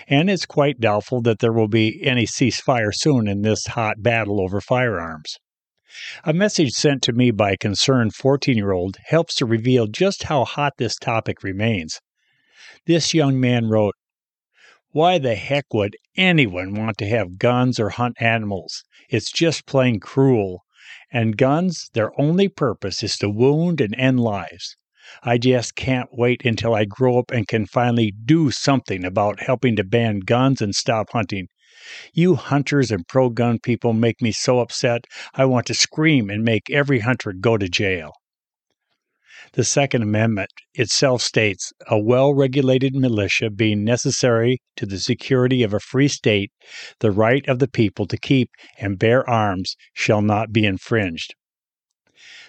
And 0.08 0.32
it's 0.32 0.48
quite 0.48 0.80
doubtful 0.80 1.22
that 1.22 1.38
there 1.40 1.54
will 1.54 1.68
be 1.68 2.00
any 2.04 2.26
ceasefire 2.26 2.92
soon 2.92 3.28
in 3.28 3.44
this 3.44 3.68
hot 3.68 4.02
battle 4.02 4.42
over 4.42 4.60
firearms. 4.60 5.38
A 6.24 6.34
message 6.34 6.72
sent 6.72 7.04
to 7.04 7.14
me 7.14 7.30
by 7.30 7.52
a 7.52 7.58
concerned 7.58 8.16
14 8.16 8.58
year 8.58 8.72
old 8.72 8.98
helps 9.06 9.36
to 9.36 9.46
reveal 9.46 9.86
just 9.86 10.24
how 10.24 10.44
hot 10.44 10.74
this 10.78 10.96
topic 10.96 11.44
remains. 11.44 12.00
This 12.88 13.14
young 13.14 13.40
man 13.40 13.68
wrote, 13.70 13.94
Why 14.98 15.20
the 15.20 15.36
heck 15.36 15.76
would 15.76 15.96
anyone 16.16 16.74
want 16.74 16.98
to 16.98 17.06
have 17.06 17.38
guns 17.38 17.80
or 17.80 17.90
hunt 17.90 18.20
animals? 18.20 18.84
It's 19.12 19.32
just 19.32 19.68
plain 19.68 20.00
cruel. 20.00 20.66
And 21.14 21.38
guns, 21.38 21.92
their 21.94 22.20
only 22.20 22.48
purpose 22.48 23.04
is 23.04 23.16
to 23.20 23.30
wound 23.30 23.80
and 23.80 23.94
end 23.94 24.20
lives. 24.20 24.76
I 25.22 25.38
just 25.38 25.76
can't 25.76 26.10
wait 26.12 26.44
until 26.44 26.74
I 26.74 26.86
grow 26.86 27.20
up 27.20 27.30
and 27.30 27.48
can 27.48 27.68
finally 27.68 28.12
do 28.26 28.50
something 28.50 29.06
about 29.06 29.42
helping 29.42 29.76
to 29.76 29.84
ban 29.84 30.22
guns 30.22 30.64
and 30.64 30.74
stop 30.74 31.12
hunting. 31.12 31.50
You 32.12 32.34
hunters 32.34 32.90
and 32.90 33.08
pro 33.08 33.30
gun 33.30 33.60
people 33.60 33.94
make 33.94 34.20
me 34.20 34.32
so 34.32 34.62
upset, 34.62 35.06
I 35.32 35.46
want 35.46 35.68
to 35.68 35.76
scream 35.76 36.32
and 36.32 36.44
make 36.44 36.72
every 36.72 37.02
hunter 37.02 37.34
go 37.34 37.56
to 37.56 37.70
jail. 37.70 38.14
The 39.54 39.64
Second 39.64 40.02
Amendment 40.02 40.50
itself 40.74 41.22
states 41.22 41.72
a 41.88 42.00
well 42.00 42.34
regulated 42.34 42.96
militia 42.96 43.50
being 43.50 43.84
necessary 43.84 44.60
to 44.76 44.86
the 44.86 45.00
security 45.00 45.64
of 45.64 45.74
a 45.74 45.80
free 45.80 46.08
state, 46.08 46.52
the 47.00 47.12
right 47.12 47.48
of 47.48 47.60
the 47.60 47.68
people 47.68 48.08
to 48.08 48.18
keep 48.18 48.50
and 48.80 48.98
bear 48.98 49.30
arms 49.30 49.76
shall 49.94 50.22
not 50.22 50.52
be 50.52 50.66
infringed. 50.66 51.36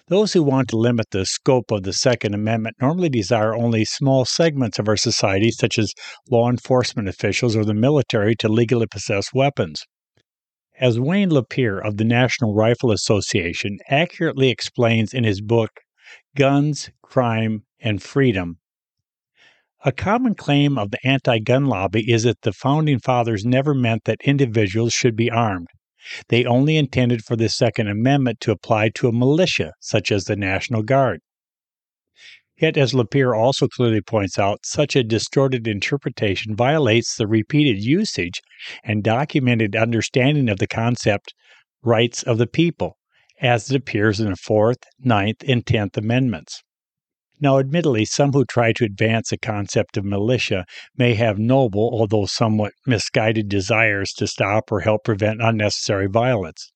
Those 0.08 0.32
who 0.32 0.42
want 0.42 0.68
to 0.70 0.78
limit 0.78 1.10
the 1.10 1.26
scope 1.26 1.70
of 1.70 1.82
the 1.82 1.92
Second 1.92 2.34
Amendment 2.34 2.76
normally 2.80 3.10
desire 3.10 3.54
only 3.54 3.84
small 3.84 4.24
segments 4.24 4.78
of 4.78 4.88
our 4.88 4.96
society, 4.96 5.50
such 5.50 5.78
as 5.78 5.92
law 6.30 6.48
enforcement 6.48 7.08
officials 7.08 7.54
or 7.54 7.66
the 7.66 7.74
military, 7.74 8.34
to 8.36 8.48
legally 8.48 8.86
possess 8.86 9.34
weapons. 9.34 9.84
As 10.80 10.98
Wayne 10.98 11.28
LaPierre 11.28 11.78
of 11.78 11.98
the 11.98 12.04
National 12.04 12.54
Rifle 12.54 12.92
Association 12.92 13.78
accurately 13.90 14.48
explains 14.48 15.12
in 15.12 15.24
his 15.24 15.42
book 15.42 15.72
guns, 16.36 16.90
crime, 17.02 17.64
and 17.80 18.02
freedom. 18.02 18.58
A 19.84 19.92
common 19.92 20.34
claim 20.34 20.76
of 20.76 20.90
the 20.90 21.06
anti 21.06 21.38
gun 21.38 21.66
lobby 21.66 22.10
is 22.10 22.24
that 22.24 22.42
the 22.42 22.52
founding 22.52 22.98
fathers 22.98 23.44
never 23.44 23.74
meant 23.74 24.04
that 24.04 24.20
individuals 24.24 24.92
should 24.92 25.14
be 25.14 25.30
armed. 25.30 25.68
They 26.28 26.44
only 26.44 26.76
intended 26.76 27.24
for 27.24 27.36
the 27.36 27.48
Second 27.48 27.86
Amendment 27.86 28.40
to 28.40 28.50
apply 28.50 28.90
to 28.90 29.08
a 29.08 29.12
militia, 29.12 29.72
such 29.80 30.10
as 30.10 30.24
the 30.24 30.36
National 30.36 30.82
Guard. 30.82 31.20
Yet, 32.60 32.76
as 32.76 32.92
LaPierre 32.92 33.36
also 33.36 33.68
clearly 33.68 34.00
points 34.00 34.36
out, 34.36 34.66
such 34.66 34.96
a 34.96 35.04
distorted 35.04 35.68
interpretation 35.68 36.56
violates 36.56 37.14
the 37.14 37.28
repeated 37.28 37.80
usage 37.80 38.40
and 38.82 39.04
documented 39.04 39.76
understanding 39.76 40.48
of 40.48 40.58
the 40.58 40.66
concept 40.66 41.34
rights 41.84 42.24
of 42.24 42.38
the 42.38 42.48
people, 42.48 42.97
as 43.40 43.70
it 43.70 43.76
appears 43.76 44.20
in 44.20 44.30
the 44.30 44.36
Fourth, 44.36 44.78
Ninth, 44.98 45.44
and 45.46 45.64
Tenth 45.64 45.96
Amendments. 45.96 46.62
Now, 47.40 47.60
admittedly, 47.60 48.04
some 48.04 48.32
who 48.32 48.44
try 48.44 48.72
to 48.72 48.84
advance 48.84 49.30
the 49.30 49.38
concept 49.38 49.96
of 49.96 50.04
militia 50.04 50.64
may 50.96 51.14
have 51.14 51.38
noble, 51.38 51.88
although 51.92 52.26
somewhat 52.26 52.72
misguided, 52.84 53.48
desires 53.48 54.12
to 54.14 54.26
stop 54.26 54.72
or 54.72 54.80
help 54.80 55.04
prevent 55.04 55.40
unnecessary 55.40 56.08
violence. 56.08 56.72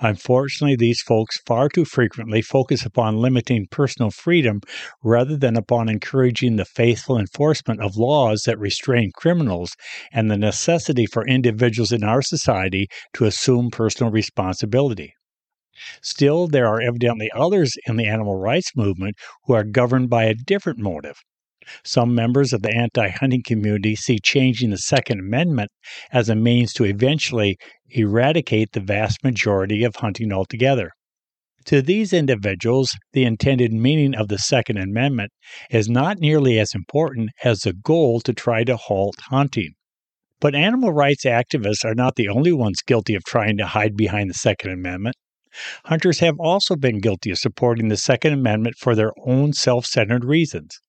Unfortunately, 0.00 0.76
these 0.76 1.00
folks 1.00 1.40
far 1.46 1.68
too 1.68 1.84
frequently 1.84 2.42
focus 2.42 2.84
upon 2.84 3.16
limiting 3.16 3.66
personal 3.70 4.10
freedom 4.10 4.60
rather 5.02 5.36
than 5.36 5.56
upon 5.56 5.88
encouraging 5.88 6.56
the 6.56 6.64
faithful 6.64 7.18
enforcement 7.18 7.80
of 7.80 7.96
laws 7.96 8.42
that 8.42 8.58
restrain 8.58 9.10
criminals 9.14 9.74
and 10.12 10.30
the 10.30 10.36
necessity 10.36 11.06
for 11.06 11.26
individuals 11.26 11.92
in 11.92 12.04
our 12.04 12.22
society 12.22 12.88
to 13.14 13.24
assume 13.24 13.70
personal 13.70 14.10
responsibility. 14.10 15.14
Still, 16.02 16.46
there 16.46 16.66
are 16.66 16.80
evidently 16.80 17.30
others 17.34 17.74
in 17.86 17.96
the 17.96 18.06
animal 18.06 18.36
rights 18.36 18.70
movement 18.76 19.16
who 19.44 19.54
are 19.54 19.64
governed 19.64 20.10
by 20.10 20.24
a 20.24 20.34
different 20.34 20.78
motive. 20.78 21.16
Some 21.82 22.14
members 22.14 22.52
of 22.52 22.62
the 22.62 22.74
anti 22.74 23.08
hunting 23.08 23.42
community 23.42 23.96
see 23.96 24.18
changing 24.18 24.70
the 24.70 24.76
Second 24.76 25.20
Amendment 25.20 25.70
as 26.12 26.28
a 26.28 26.34
means 26.34 26.72
to 26.74 26.84
eventually 26.84 27.56
eradicate 27.88 28.72
the 28.72 28.80
vast 28.80 29.24
majority 29.24 29.82
of 29.82 29.96
hunting 29.96 30.32
altogether. 30.32 30.90
To 31.66 31.80
these 31.80 32.12
individuals, 32.12 32.94
the 33.14 33.24
intended 33.24 33.72
meaning 33.72 34.14
of 34.14 34.28
the 34.28 34.38
Second 34.38 34.76
Amendment 34.76 35.32
is 35.70 35.88
not 35.88 36.18
nearly 36.18 36.58
as 36.58 36.74
important 36.74 37.30
as 37.42 37.60
the 37.60 37.72
goal 37.72 38.20
to 38.20 38.34
try 38.34 38.64
to 38.64 38.76
halt 38.76 39.16
hunting. 39.30 39.72
But 40.40 40.54
animal 40.54 40.92
rights 40.92 41.24
activists 41.24 41.82
are 41.82 41.94
not 41.94 42.16
the 42.16 42.28
only 42.28 42.52
ones 42.52 42.82
guilty 42.86 43.14
of 43.14 43.24
trying 43.24 43.56
to 43.56 43.66
hide 43.66 43.96
behind 43.96 44.28
the 44.28 44.34
Second 44.34 44.72
Amendment. 44.72 45.16
Hunters 45.84 46.18
have 46.18 46.34
also 46.40 46.74
been 46.74 46.98
guilty 46.98 47.30
of 47.30 47.38
supporting 47.38 47.88
the 47.88 47.96
Second 47.96 48.32
Amendment 48.32 48.76
for 48.76 48.94
their 48.94 49.12
own 49.24 49.52
self 49.52 49.86
centered 49.86 50.24
reasons. 50.24 50.80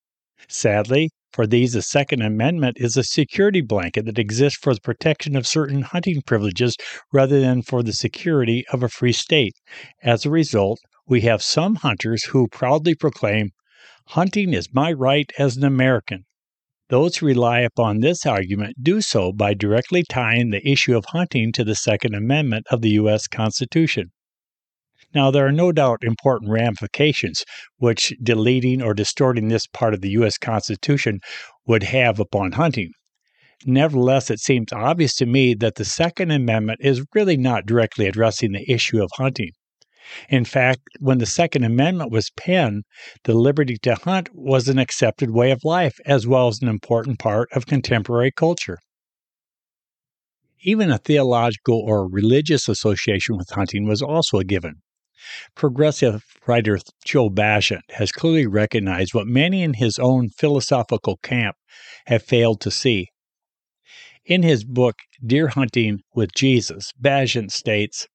Sadly, 0.48 1.10
for 1.32 1.46
these, 1.46 1.74
the 1.74 1.82
Second 1.82 2.22
Amendment 2.22 2.76
is 2.80 2.96
a 2.96 3.04
security 3.04 3.60
blanket 3.60 4.06
that 4.06 4.18
exists 4.18 4.58
for 4.58 4.74
the 4.74 4.80
protection 4.80 5.36
of 5.36 5.46
certain 5.46 5.82
hunting 5.82 6.22
privileges 6.22 6.76
rather 7.12 7.40
than 7.40 7.62
for 7.62 7.82
the 7.82 7.92
security 7.92 8.64
of 8.72 8.82
a 8.82 8.88
free 8.88 9.12
state. 9.12 9.54
As 10.02 10.24
a 10.24 10.30
result, 10.30 10.80
we 11.06 11.20
have 11.20 11.42
some 11.42 11.76
hunters 11.76 12.24
who 12.24 12.48
proudly 12.48 12.94
proclaim, 12.94 13.50
Hunting 14.10 14.54
is 14.54 14.72
my 14.72 14.92
right 14.92 15.30
as 15.38 15.56
an 15.56 15.64
American. 15.64 16.24
Those 16.88 17.16
who 17.16 17.26
rely 17.26 17.60
upon 17.60 18.00
this 18.00 18.24
argument 18.24 18.82
do 18.82 19.00
so 19.00 19.32
by 19.32 19.54
directly 19.54 20.04
tying 20.08 20.50
the 20.50 20.66
issue 20.66 20.96
of 20.96 21.06
hunting 21.06 21.52
to 21.52 21.64
the 21.64 21.74
Second 21.74 22.14
Amendment 22.14 22.66
of 22.70 22.80
the 22.80 22.90
U.S. 22.90 23.26
Constitution. 23.26 24.12
Now, 25.16 25.30
there 25.30 25.46
are 25.46 25.52
no 25.52 25.72
doubt 25.72 26.04
important 26.04 26.50
ramifications 26.50 27.42
which 27.78 28.12
deleting 28.22 28.82
or 28.82 28.92
distorting 28.92 29.48
this 29.48 29.66
part 29.66 29.94
of 29.94 30.02
the 30.02 30.10
U.S. 30.10 30.36
Constitution 30.36 31.20
would 31.66 31.84
have 31.84 32.20
upon 32.20 32.52
hunting. 32.52 32.90
Nevertheless, 33.64 34.30
it 34.30 34.40
seems 34.40 34.74
obvious 34.74 35.16
to 35.16 35.24
me 35.24 35.54
that 35.54 35.76
the 35.76 35.86
Second 35.86 36.32
Amendment 36.32 36.80
is 36.82 37.02
really 37.14 37.38
not 37.38 37.64
directly 37.64 38.06
addressing 38.06 38.52
the 38.52 38.70
issue 38.70 39.02
of 39.02 39.08
hunting. 39.14 39.52
In 40.28 40.44
fact, 40.44 40.82
when 41.00 41.16
the 41.16 41.24
Second 41.24 41.64
Amendment 41.64 42.12
was 42.12 42.30
penned, 42.36 42.84
the 43.24 43.32
liberty 43.32 43.78
to 43.84 43.94
hunt 43.94 44.28
was 44.34 44.68
an 44.68 44.78
accepted 44.78 45.30
way 45.30 45.50
of 45.50 45.64
life 45.64 45.98
as 46.04 46.26
well 46.26 46.48
as 46.48 46.60
an 46.60 46.68
important 46.68 47.18
part 47.18 47.48
of 47.52 47.64
contemporary 47.64 48.32
culture. 48.32 48.76
Even 50.60 50.90
a 50.90 50.98
theological 50.98 51.80
or 51.80 52.06
religious 52.06 52.68
association 52.68 53.38
with 53.38 53.48
hunting 53.48 53.88
was 53.88 54.02
also 54.02 54.38
a 54.38 54.44
given. 54.44 54.82
Progressive 55.54 56.24
writer 56.46 56.78
Joe 57.04 57.30
Bageant 57.30 57.84
has 57.90 58.12
clearly 58.12 58.46
recognized 58.46 59.14
what 59.14 59.26
many 59.26 59.62
in 59.62 59.74
his 59.74 59.98
own 59.98 60.28
philosophical 60.28 61.16
camp 61.18 61.56
have 62.06 62.22
failed 62.22 62.60
to 62.62 62.70
see. 62.70 63.08
In 64.24 64.42
his 64.42 64.64
book, 64.64 64.96
Deer 65.24 65.48
Hunting 65.48 66.00
with 66.14 66.34
Jesus, 66.34 66.92
Bageant 67.00 67.52
states 67.52 68.08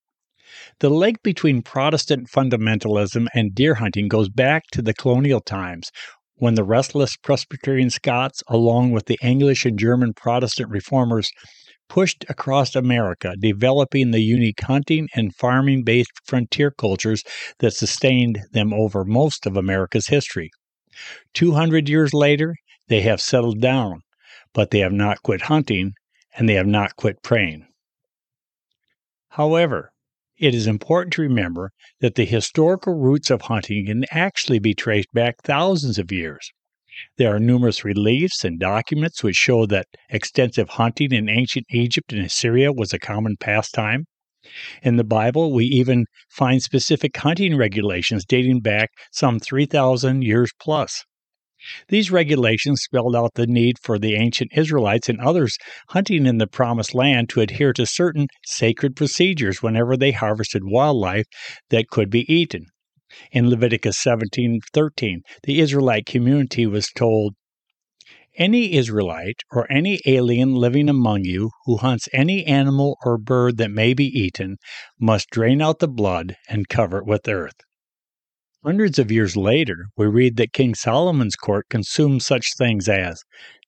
The 0.79 0.89
link 0.89 1.23
between 1.23 1.61
Protestant 1.61 2.27
fundamentalism 2.29 3.27
and 3.33 3.55
deer 3.55 3.75
hunting 3.75 4.07
goes 4.07 4.29
back 4.29 4.63
to 4.73 4.81
the 4.81 4.93
colonial 4.93 5.39
times 5.39 5.89
when 6.35 6.55
the 6.55 6.63
restless 6.63 7.15
Presbyterian 7.17 7.89
Scots, 7.91 8.43
along 8.47 8.91
with 8.91 9.05
the 9.05 9.19
English 9.21 9.63
and 9.63 9.77
German 9.77 10.11
Protestant 10.13 10.69
reformers, 10.69 11.31
pushed 11.91 12.23
across 12.29 12.73
America, 12.73 13.35
developing 13.37 14.11
the 14.11 14.21
unique 14.21 14.61
hunting 14.61 15.09
and 15.13 15.35
farming 15.35 15.83
based 15.83 16.13
frontier 16.23 16.71
cultures 16.71 17.21
that 17.59 17.73
sustained 17.73 18.39
them 18.53 18.73
over 18.73 19.03
most 19.03 19.45
of 19.45 19.57
America's 19.57 20.07
history. 20.07 20.49
200 21.33 21.89
years 21.89 22.13
later, 22.13 22.55
they 22.87 23.01
have 23.01 23.19
settled 23.19 23.59
down, 23.59 23.99
but 24.53 24.71
they 24.71 24.79
have 24.79 24.93
not 24.93 25.21
quit 25.21 25.41
hunting 25.41 25.91
and 26.37 26.47
they 26.47 26.53
have 26.53 26.65
not 26.65 26.95
quit 26.95 27.21
praying. 27.23 27.67
However, 29.31 29.91
it 30.39 30.55
is 30.55 30.67
important 30.67 31.11
to 31.15 31.21
remember 31.21 31.73
that 31.99 32.15
the 32.15 32.23
historical 32.23 32.93
roots 32.93 33.29
of 33.29 33.41
hunting 33.41 33.87
can 33.87 34.05
actually 34.11 34.59
be 34.59 34.73
traced 34.73 35.11
back 35.13 35.41
thousands 35.43 35.99
of 35.99 36.09
years. 36.09 36.53
There 37.17 37.35
are 37.35 37.39
numerous 37.39 37.83
reliefs 37.83 38.43
and 38.43 38.59
documents 38.59 39.23
which 39.23 39.35
show 39.35 39.65
that 39.65 39.87
extensive 40.09 40.69
hunting 40.69 41.11
in 41.11 41.29
ancient 41.29 41.65
Egypt 41.69 42.13
and 42.13 42.25
Assyria 42.25 42.71
was 42.71 42.93
a 42.93 42.99
common 42.99 43.37
pastime. 43.37 44.05
In 44.81 44.97
the 44.97 45.03
Bible, 45.03 45.53
we 45.53 45.65
even 45.65 46.05
find 46.29 46.61
specific 46.61 47.15
hunting 47.17 47.55
regulations 47.55 48.25
dating 48.25 48.61
back 48.61 48.89
some 49.11 49.39
3,000 49.39 50.23
years 50.23 50.51
plus. 50.59 51.03
These 51.89 52.09
regulations 52.09 52.81
spelled 52.81 53.15
out 53.15 53.35
the 53.35 53.45
need 53.45 53.77
for 53.79 53.99
the 53.99 54.15
ancient 54.15 54.51
Israelites 54.55 55.09
and 55.09 55.19
others 55.21 55.57
hunting 55.89 56.25
in 56.25 56.39
the 56.39 56.47
Promised 56.47 56.95
Land 56.95 57.29
to 57.29 57.41
adhere 57.41 57.71
to 57.73 57.85
certain 57.85 58.27
sacred 58.43 58.95
procedures 58.95 59.61
whenever 59.61 59.95
they 59.95 60.11
harvested 60.11 60.63
wildlife 60.65 61.27
that 61.69 61.89
could 61.89 62.09
be 62.09 62.25
eaten. 62.33 62.65
In 63.31 63.49
Leviticus 63.49 63.97
17:13, 63.97 65.21
the 65.43 65.59
Israelite 65.59 66.05
community 66.05 66.65
was 66.65 66.89
told, 66.95 67.35
any 68.37 68.75
Israelite 68.75 69.41
or 69.51 69.69
any 69.69 69.99
alien 70.05 70.55
living 70.55 70.87
among 70.87 71.25
you 71.25 71.51
who 71.65 71.75
hunts 71.75 72.07
any 72.13 72.45
animal 72.45 72.97
or 73.03 73.17
bird 73.17 73.57
that 73.57 73.69
may 73.69 73.93
be 73.93 74.05
eaten 74.05 74.55
must 74.97 75.29
drain 75.29 75.61
out 75.61 75.79
the 75.79 75.87
blood 75.89 76.37
and 76.47 76.69
cover 76.69 76.99
it 76.99 77.05
with 77.05 77.27
earth. 77.27 77.59
Hundreds 78.63 78.97
of 78.97 79.11
years 79.11 79.35
later, 79.35 79.87
we 79.97 80.05
read 80.05 80.37
that 80.37 80.53
King 80.53 80.73
Solomon's 80.73 81.35
court 81.35 81.67
consumed 81.69 82.21
such 82.21 82.55
things 82.57 82.87
as 82.87 83.23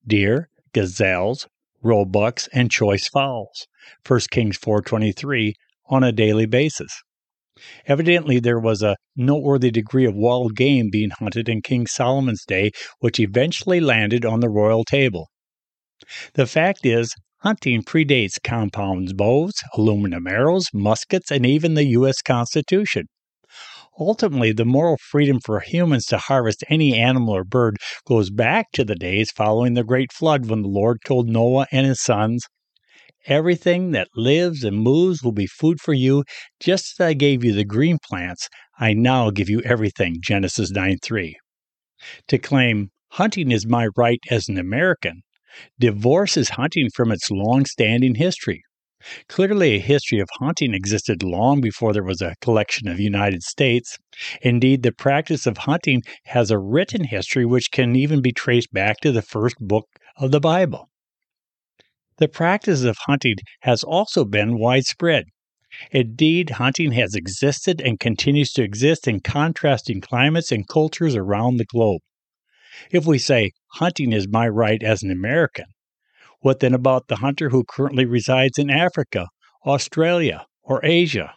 deer, 0.07 0.49
gazelles, 0.71 1.47
roebucks, 1.81 2.47
and 2.53 2.71
choice 2.71 3.09
fowls. 3.09 3.67
1 4.07 4.21
Kings 4.31 4.57
4:23 4.57 5.53
on 5.87 6.03
a 6.03 6.11
daily 6.13 6.45
basis. 6.45 7.03
Evidently, 7.85 8.39
there 8.39 8.59
was 8.59 8.81
a 8.81 8.95
noteworthy 9.15 9.69
degree 9.69 10.05
of 10.05 10.15
wild 10.15 10.55
game 10.55 10.89
being 10.89 11.11
hunted 11.11 11.47
in 11.47 11.61
King 11.61 11.85
Solomon's 11.85 12.43
day, 12.45 12.71
which 12.99 13.19
eventually 13.19 13.79
landed 13.79 14.25
on 14.25 14.39
the 14.39 14.49
royal 14.49 14.83
table. 14.83 15.29
The 16.33 16.47
fact 16.47 16.85
is, 16.85 17.13
hunting 17.39 17.83
predates 17.83 18.41
compound 18.43 19.15
bows, 19.15 19.53
aluminum 19.75 20.27
arrows, 20.27 20.67
muskets, 20.73 21.31
and 21.31 21.45
even 21.45 21.75
the 21.75 21.85
U.S. 21.89 22.21
Constitution. 22.21 23.05
Ultimately, 23.99 24.51
the 24.51 24.65
moral 24.65 24.97
freedom 24.97 25.39
for 25.39 25.59
humans 25.59 26.05
to 26.07 26.17
harvest 26.17 26.63
any 26.69 26.95
animal 26.95 27.35
or 27.35 27.43
bird 27.43 27.77
goes 28.07 28.31
back 28.31 28.71
to 28.73 28.83
the 28.83 28.95
days 28.95 29.29
following 29.29 29.75
the 29.75 29.83
Great 29.83 30.11
Flood 30.11 30.49
when 30.49 30.63
the 30.63 30.67
Lord 30.67 30.97
told 31.05 31.29
Noah 31.29 31.67
and 31.71 31.85
his 31.85 32.01
sons, 32.01 32.47
Everything 33.27 33.91
that 33.91 34.09
lives 34.15 34.63
and 34.63 34.77
moves 34.77 35.23
will 35.23 35.31
be 35.31 35.47
food 35.47 35.79
for 35.79 35.93
you. 35.93 36.23
Just 36.59 36.99
as 36.99 37.05
I 37.05 37.13
gave 37.13 37.43
you 37.43 37.53
the 37.53 37.63
green 37.63 37.97
plants, 38.03 38.49
I 38.79 38.93
now 38.93 39.29
give 39.29 39.49
you 39.49 39.61
everything. 39.61 40.17
Genesis 40.21 40.71
9 40.71 40.97
3. 41.01 41.35
To 42.27 42.37
claim 42.37 42.91
hunting 43.11 43.51
is 43.51 43.65
my 43.65 43.87
right 43.95 44.19
as 44.29 44.49
an 44.49 44.57
American 44.57 45.21
divorces 45.79 46.49
hunting 46.49 46.89
from 46.93 47.11
its 47.11 47.31
long 47.31 47.65
standing 47.65 48.15
history. 48.15 48.61
Clearly, 49.27 49.75
a 49.75 49.79
history 49.79 50.19
of 50.19 50.29
hunting 50.39 50.73
existed 50.73 51.23
long 51.23 51.61
before 51.61 51.93
there 51.93 52.03
was 52.03 52.21
a 52.21 52.35
collection 52.41 52.87
of 52.87 52.99
United 52.99 53.43
States. 53.43 53.97
Indeed, 54.41 54.83
the 54.83 54.91
practice 54.91 55.45
of 55.45 55.59
hunting 55.59 56.01
has 56.25 56.51
a 56.51 56.57
written 56.57 57.05
history 57.05 57.45
which 57.45 57.71
can 57.71 57.95
even 57.95 58.21
be 58.21 58.31
traced 58.31 58.71
back 58.73 58.99
to 59.01 59.11
the 59.11 59.21
first 59.21 59.55
book 59.59 59.87
of 60.17 60.31
the 60.31 60.39
Bible. 60.39 60.89
The 62.17 62.27
practice 62.27 62.83
of 62.83 62.97
hunting 63.05 63.37
has 63.61 63.83
also 63.83 64.23
been 64.23 64.59
widespread. 64.59 65.25
Indeed, 65.91 66.51
hunting 66.51 66.91
has 66.91 67.15
existed 67.15 67.81
and 67.81 67.99
continues 67.99 68.51
to 68.53 68.63
exist 68.63 69.07
in 69.07 69.21
contrasting 69.21 70.01
climates 70.01 70.51
and 70.51 70.67
cultures 70.67 71.15
around 71.15 71.57
the 71.57 71.65
globe. 71.65 72.01
If 72.91 73.05
we 73.07 73.17
say, 73.17 73.51
hunting 73.73 74.13
is 74.13 74.27
my 74.27 74.47
right 74.47 74.83
as 74.83 75.01
an 75.01 75.09
American, 75.09 75.65
what 76.41 76.59
then 76.59 76.73
about 76.73 77.07
the 77.07 77.15
hunter 77.15 77.49
who 77.49 77.63
currently 77.63 78.05
resides 78.05 78.59
in 78.59 78.69
Africa, 78.69 79.29
Australia, 79.65 80.45
or 80.61 80.85
Asia? 80.85 81.33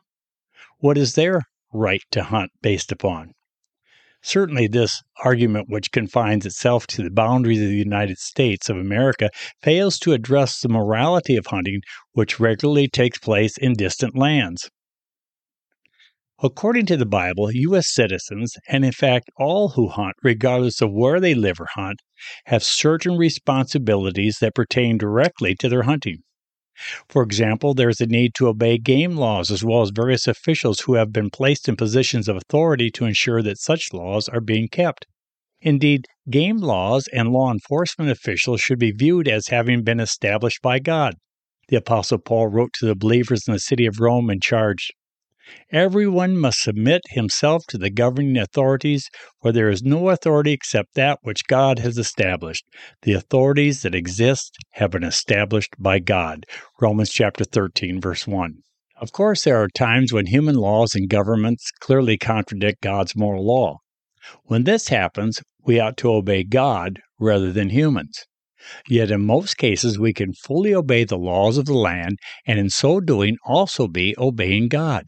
What 0.78 0.99
is 0.99 1.14
their 1.14 1.42
right 1.73 2.02
to 2.11 2.25
hunt 2.25 2.50
based 2.61 2.92
upon? 2.92 3.33
Certainly, 4.26 4.66
this 4.66 5.04
argument, 5.23 5.68
which 5.68 5.92
confines 5.92 6.45
itself 6.45 6.88
to 6.88 7.02
the 7.04 7.12
boundaries 7.12 7.62
of 7.62 7.68
the 7.68 7.76
United 7.76 8.18
States 8.18 8.68
of 8.68 8.76
America, 8.76 9.30
fails 9.62 10.00
to 10.00 10.14
address 10.14 10.59
the 10.59 10.68
morality 10.68 11.37
of 11.37 11.47
hunting, 11.47 11.80
which 12.11 12.40
regularly 12.40 12.88
takes 12.88 13.18
place 13.18 13.56
in 13.56 13.75
distant 13.75 14.18
lands. 14.18 14.68
According 16.42 16.87
to 16.87 16.97
the 16.97 17.06
Bible, 17.06 17.52
U.S. 17.52 17.95
citizens, 17.95 18.54
and 18.66 18.85
in 18.85 18.90
fact 18.90 19.30
all 19.37 19.68
who 19.68 19.87
hunt, 19.87 20.16
regardless 20.25 20.83
of 20.83 20.90
where 20.92 21.21
they 21.21 21.37
live 21.37 21.61
or 21.61 21.68
hunt, 21.76 22.00
have 22.47 22.64
certain 22.64 23.16
responsibilities 23.16 24.38
that 24.40 24.56
pertain 24.56 24.99
directly 24.99 25.54
to 25.54 25.68
their 25.68 25.85
hunting. 25.85 26.25
For 27.09 27.23
example, 27.23 27.75
there 27.75 27.88
is 27.88 28.00
a 28.00 28.06
need 28.06 28.35
to 28.35 28.49
obey 28.49 28.78
game 28.78 29.16
laws 29.16 29.50
as 29.50 29.64
well 29.64 29.83
as 29.83 29.90
various 29.90 30.26
officials 30.26 30.80
who 30.80 30.95
have 30.95 31.12
been 31.12 31.30
placed 31.30 31.68
in 31.68 31.76
positions 31.76 32.28
of 32.28 32.37
authority 32.37 32.90
to 32.90 33.06
ensure 33.06 33.42
that 33.42 33.59
such 33.59 33.92
laws 33.92 34.28
are 34.28 34.40
being 34.40 34.68
kept. 34.68 35.06
Indeed, 35.62 36.06
game 36.28 36.59
laws 36.59 37.09
and 37.12 37.33
law 37.33 37.50
enforcement 37.50 38.11
officials 38.11 38.61
should 38.61 38.78
be 38.78 38.92
viewed 38.92 39.26
as 39.26 39.49
having 39.49 39.83
been 39.85 40.00
established 40.00 40.61
by 40.61 40.78
God. 40.78 41.14
The 41.68 41.76
Apostle 41.76 42.18
Paul 42.18 42.49
wrote 42.49 42.73
to 42.75 42.87
the 42.87 42.95
believers 42.95 43.49
in 43.49 43.54
the 43.54 43.59
city 43.59 43.87
of 43.87 43.99
Rome 43.99 44.30
and 44.30 44.42
charged, 44.42 44.92
Everyone 45.71 46.37
must 46.37 46.61
submit 46.61 47.03
himself 47.11 47.67
to 47.69 47.79
the 47.79 47.91
governing 47.91 48.37
authorities, 48.37 49.09
for 49.41 49.53
there 49.53 49.69
is 49.69 49.83
no 49.83 50.09
authority 50.09 50.53
except 50.53 50.95
that 50.95 51.19
which 51.23 51.47
God 51.47 51.79
has 51.79 51.99
established. 51.99 52.65
The 53.03 53.12
authorities 53.12 53.83
that 53.83 53.95
exist 53.95 54.57
have 54.73 54.91
been 54.91 55.05
established 55.05 55.75
by 55.79 55.99
God. 56.00 56.47
Romans 56.81 57.11
chapter 57.11 57.45
13, 57.45 58.00
verse 58.00 58.26
1. 58.26 58.62
Of 59.00 59.12
course, 59.12 59.45
there 59.45 59.62
are 59.62 59.69
times 59.69 60.12
when 60.12 60.26
human 60.26 60.57
laws 60.57 60.95
and 60.95 61.09
governments 61.09 61.71
clearly 61.81 62.17
contradict 62.17 62.81
God's 62.81 63.15
moral 63.15 63.47
law. 63.47 63.79
When 64.45 64.65
this 64.65 64.88
happens, 64.88 65.41
we 65.65 65.79
ought 65.79 65.97
to 65.99 66.11
obey 66.11 66.45
God 66.45 67.00
rather 67.21 67.53
than 67.53 67.71
humans. 67.71 68.25
Yet 68.88 69.11
in 69.12 69.25
most 69.25 69.59
cases, 69.59 69.99
we 69.99 70.12
can 70.12 70.33
fully 70.33 70.75
obey 70.75 71.05
the 71.05 71.19
laws 71.19 71.57
of 71.57 71.67
the 71.67 71.75
land 71.75 72.19
and 72.47 72.59
in 72.59 72.71
so 72.71 73.00
doing 73.00 73.37
also 73.45 73.87
be 73.87 74.15
obeying 74.19 74.69
God. 74.69 75.05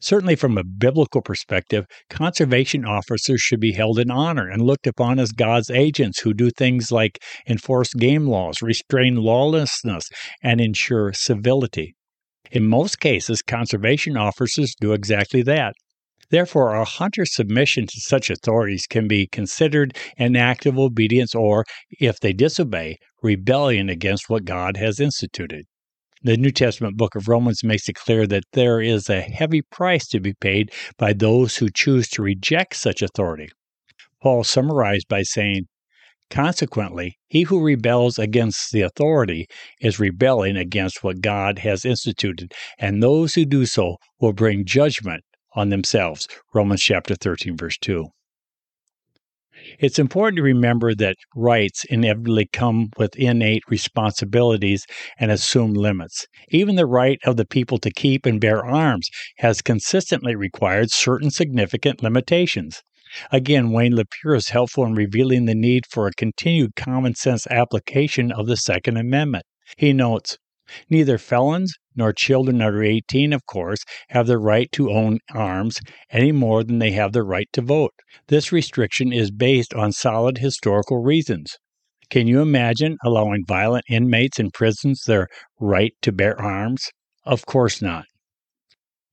Certainly, 0.00 0.36
from 0.36 0.56
a 0.56 0.64
biblical 0.64 1.22
perspective, 1.22 1.86
conservation 2.08 2.84
officers 2.84 3.40
should 3.40 3.60
be 3.60 3.72
held 3.72 3.98
in 3.98 4.10
honor 4.10 4.48
and 4.48 4.62
looked 4.62 4.86
upon 4.86 5.18
as 5.18 5.32
God's 5.32 5.70
agents 5.70 6.20
who 6.20 6.34
do 6.34 6.50
things 6.50 6.90
like 6.92 7.22
enforce 7.48 7.92
game 7.94 8.26
laws, 8.26 8.62
restrain 8.62 9.16
lawlessness, 9.16 10.08
and 10.42 10.60
ensure 10.60 11.12
civility. 11.12 11.94
In 12.50 12.66
most 12.66 13.00
cases, 13.00 13.42
conservation 13.42 14.16
officers 14.16 14.74
do 14.80 14.92
exactly 14.92 15.42
that. 15.42 15.74
Therefore, 16.30 16.74
a 16.74 16.84
hunter's 16.84 17.34
submission 17.34 17.86
to 17.86 18.00
such 18.00 18.30
authorities 18.30 18.86
can 18.86 19.06
be 19.06 19.26
considered 19.26 19.96
an 20.16 20.36
act 20.36 20.66
of 20.66 20.78
obedience 20.78 21.34
or, 21.34 21.64
if 22.00 22.18
they 22.20 22.32
disobey, 22.32 22.96
rebellion 23.22 23.88
against 23.88 24.30
what 24.30 24.44
God 24.44 24.76
has 24.76 25.00
instituted. 25.00 25.66
The 26.24 26.38
New 26.38 26.52
Testament 26.52 26.96
book 26.96 27.14
of 27.16 27.28
Romans 27.28 27.62
makes 27.62 27.86
it 27.86 27.96
clear 27.96 28.26
that 28.28 28.44
there 28.54 28.80
is 28.80 29.10
a 29.10 29.20
heavy 29.20 29.60
price 29.60 30.08
to 30.08 30.20
be 30.20 30.32
paid 30.32 30.72
by 30.96 31.12
those 31.12 31.58
who 31.58 31.68
choose 31.68 32.08
to 32.08 32.22
reject 32.22 32.76
such 32.76 33.02
authority. 33.02 33.50
Paul 34.22 34.42
summarized 34.42 35.06
by 35.06 35.22
saying, 35.22 35.66
Consequently, 36.30 37.18
he 37.28 37.42
who 37.42 37.62
rebels 37.62 38.18
against 38.18 38.72
the 38.72 38.80
authority 38.80 39.46
is 39.82 40.00
rebelling 40.00 40.56
against 40.56 41.04
what 41.04 41.20
God 41.20 41.58
has 41.58 41.84
instituted, 41.84 42.54
and 42.78 43.02
those 43.02 43.34
who 43.34 43.44
do 43.44 43.66
so 43.66 43.98
will 44.18 44.32
bring 44.32 44.64
judgment 44.64 45.22
on 45.54 45.68
themselves. 45.68 46.26
Romans 46.54 46.80
chapter 46.80 47.14
13, 47.14 47.54
verse 47.54 47.76
2. 47.76 48.06
It's 49.78 49.98
important 49.98 50.36
to 50.36 50.42
remember 50.42 50.94
that 50.94 51.16
rights 51.34 51.84
inevitably 51.84 52.48
come 52.52 52.90
with 52.96 53.16
innate 53.16 53.62
responsibilities 53.68 54.86
and 55.18 55.30
assume 55.30 55.74
limits. 55.74 56.26
Even 56.50 56.76
the 56.76 56.86
right 56.86 57.18
of 57.24 57.36
the 57.36 57.46
people 57.46 57.78
to 57.78 57.90
keep 57.90 58.26
and 58.26 58.40
bear 58.40 58.64
arms 58.64 59.08
has 59.38 59.62
consistently 59.62 60.34
required 60.36 60.90
certain 60.90 61.30
significant 61.30 62.02
limitations. 62.02 62.82
Again, 63.30 63.70
Wayne 63.70 63.94
LaPierre 63.94 64.34
is 64.34 64.48
helpful 64.48 64.84
in 64.84 64.94
revealing 64.94 65.44
the 65.44 65.54
need 65.54 65.86
for 65.86 66.06
a 66.06 66.14
continued 66.14 66.74
common 66.76 67.14
sense 67.14 67.46
application 67.48 68.32
of 68.32 68.46
the 68.46 68.56
Second 68.56 68.96
Amendment. 68.96 69.44
He 69.76 69.92
notes 69.92 70.38
Neither 70.88 71.18
felons 71.18 71.74
nor 71.94 72.12
children 72.12 72.60
under 72.60 72.82
18, 72.82 73.32
of 73.32 73.46
course, 73.46 73.84
have 74.08 74.26
the 74.26 74.38
right 74.38 74.70
to 74.72 74.90
own 74.90 75.18
arms 75.32 75.80
any 76.10 76.32
more 76.32 76.64
than 76.64 76.78
they 76.78 76.92
have 76.92 77.12
the 77.12 77.22
right 77.22 77.48
to 77.52 77.62
vote. 77.62 77.94
This 78.28 78.52
restriction 78.52 79.12
is 79.12 79.30
based 79.30 79.74
on 79.74 79.92
solid 79.92 80.38
historical 80.38 81.02
reasons. 81.02 81.56
Can 82.10 82.26
you 82.26 82.40
imagine 82.40 82.96
allowing 83.04 83.44
violent 83.46 83.84
inmates 83.88 84.38
in 84.38 84.50
prisons 84.50 85.02
their 85.06 85.28
right 85.58 85.94
to 86.02 86.12
bear 86.12 86.40
arms? 86.40 86.90
Of 87.24 87.46
course 87.46 87.80
not. 87.80 88.04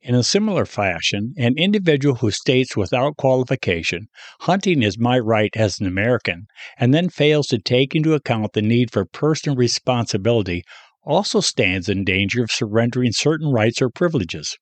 In 0.03 0.15
a 0.15 0.23
similar 0.23 0.65
fashion, 0.65 1.35
an 1.37 1.53
individual 1.57 2.15
who 2.15 2.31
states 2.31 2.75
without 2.75 3.17
qualification, 3.17 4.07
hunting 4.39 4.81
is 4.81 4.97
my 4.97 5.19
right 5.19 5.51
as 5.55 5.79
an 5.79 5.85
American, 5.85 6.47
and 6.75 6.91
then 6.91 7.07
fails 7.07 7.45
to 7.47 7.59
take 7.59 7.93
into 7.93 8.15
account 8.15 8.53
the 8.53 8.63
need 8.63 8.91
for 8.91 9.05
personal 9.05 9.55
responsibility 9.55 10.63
also 11.03 11.39
stands 11.39 11.89
in 11.89 12.03
danger 12.03 12.43
of 12.43 12.51
surrendering 12.51 13.11
certain 13.11 13.51
rights 13.51 13.81
or 13.81 13.89
privileges. 13.89 14.57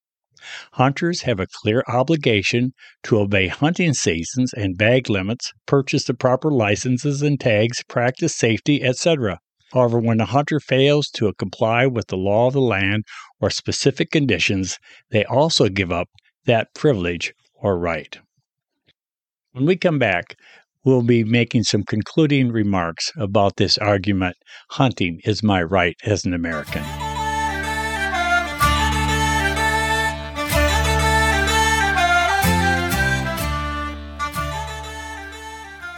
Hunters 0.73 1.23
have 1.23 1.39
a 1.39 1.47
clear 1.47 1.83
obligation 1.87 2.71
to 3.03 3.19
obey 3.19 3.47
hunting 3.47 3.93
seasons 3.93 4.53
and 4.53 4.77
bag 4.77 5.09
limits, 5.09 5.51
purchase 5.65 6.05
the 6.05 6.13
proper 6.13 6.49
licenses 6.49 7.21
and 7.21 7.37
tags, 7.39 7.83
practice 7.83 8.35
safety, 8.35 8.81
etc. 8.81 9.39
However, 9.73 9.99
when 9.99 10.21
a 10.21 10.25
hunter 10.25 10.59
fails 10.59 11.09
to 11.15 11.33
comply 11.33 11.85
with 11.85 12.07
the 12.07 12.17
law 12.17 12.47
of 12.47 12.53
the 12.53 12.61
land 12.61 13.03
or 13.39 13.49
specific 13.49 14.11
conditions, 14.11 14.77
they 15.11 15.25
also 15.25 15.67
give 15.67 15.91
up 15.91 16.07
that 16.45 16.73
privilege 16.73 17.33
or 17.53 17.77
right. 17.77 18.17
When 19.51 19.65
we 19.65 19.75
come 19.75 19.99
back, 19.99 20.37
we'll 20.83 21.01
be 21.01 21.23
making 21.23 21.63
some 21.63 21.83
concluding 21.83 22.51
remarks 22.51 23.11
about 23.17 23.57
this 23.57 23.77
argument 23.77 24.35
hunting 24.71 25.19
is 25.23 25.43
my 25.43 25.61
right 25.61 25.95
as 26.05 26.25
an 26.25 26.33
American. 26.33 26.83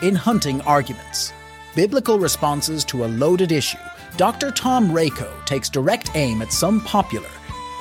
In 0.01 0.15
Hunting 0.15 0.61
Arguments 0.61 1.31
Biblical 1.75 2.17
Responses 2.19 2.83
to 2.85 3.05
a 3.05 3.07
Loaded 3.07 3.51
Issue, 3.51 3.77
Dr. 4.17 4.51
Tom 4.51 4.89
Rakow 4.89 5.45
takes 5.45 5.69
direct 5.69 6.11
aim 6.15 6.41
at 6.41 6.51
some 6.51 6.81
popular 6.81 7.29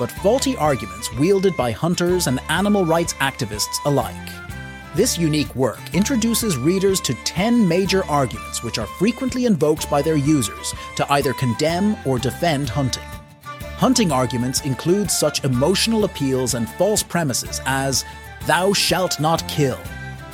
but 0.01 0.09
faulty 0.09 0.57
arguments 0.57 1.13
wielded 1.13 1.55
by 1.55 1.69
hunters 1.69 2.25
and 2.25 2.39
animal 2.49 2.83
rights 2.83 3.13
activists 3.15 3.77
alike. 3.85 4.40
This 4.93 5.17
unique 5.17 5.55
work 5.55 5.79
introduces 5.93 6.57
readers 6.57 6.99
to 7.01 7.13
10 7.13 7.65
major 7.65 8.03
arguments 8.05 8.61
which 8.61 8.77
are 8.77 8.87
frequently 8.87 9.45
invoked 9.45 9.89
by 9.89 10.01
their 10.01 10.17
users 10.17 10.73
to 10.97 11.09
either 11.13 11.33
condemn 11.33 11.95
or 12.05 12.19
defend 12.19 12.67
hunting. 12.67 13.07
Hunting 13.77 14.11
arguments 14.11 14.61
include 14.61 15.09
such 15.09 15.45
emotional 15.45 16.03
appeals 16.03 16.55
and 16.55 16.69
false 16.71 17.03
premises 17.03 17.61
as, 17.65 18.03
Thou 18.45 18.73
shalt 18.73 19.17
not 19.19 19.47
kill, 19.47 19.79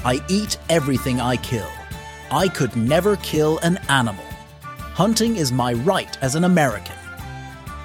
I 0.04 0.20
eat 0.28 0.58
everything 0.70 1.22
I 1.22 1.38
kill, 1.38 1.70
I 2.32 2.48
could 2.48 2.76
never 2.76 3.16
kill 3.18 3.60
an 3.60 3.78
animal, 3.90 4.26
hunting 4.64 5.38
is 5.38 5.52
my 5.52 5.74
right 5.74 6.18
as 6.24 6.34
an 6.34 6.46
American, 6.46 6.96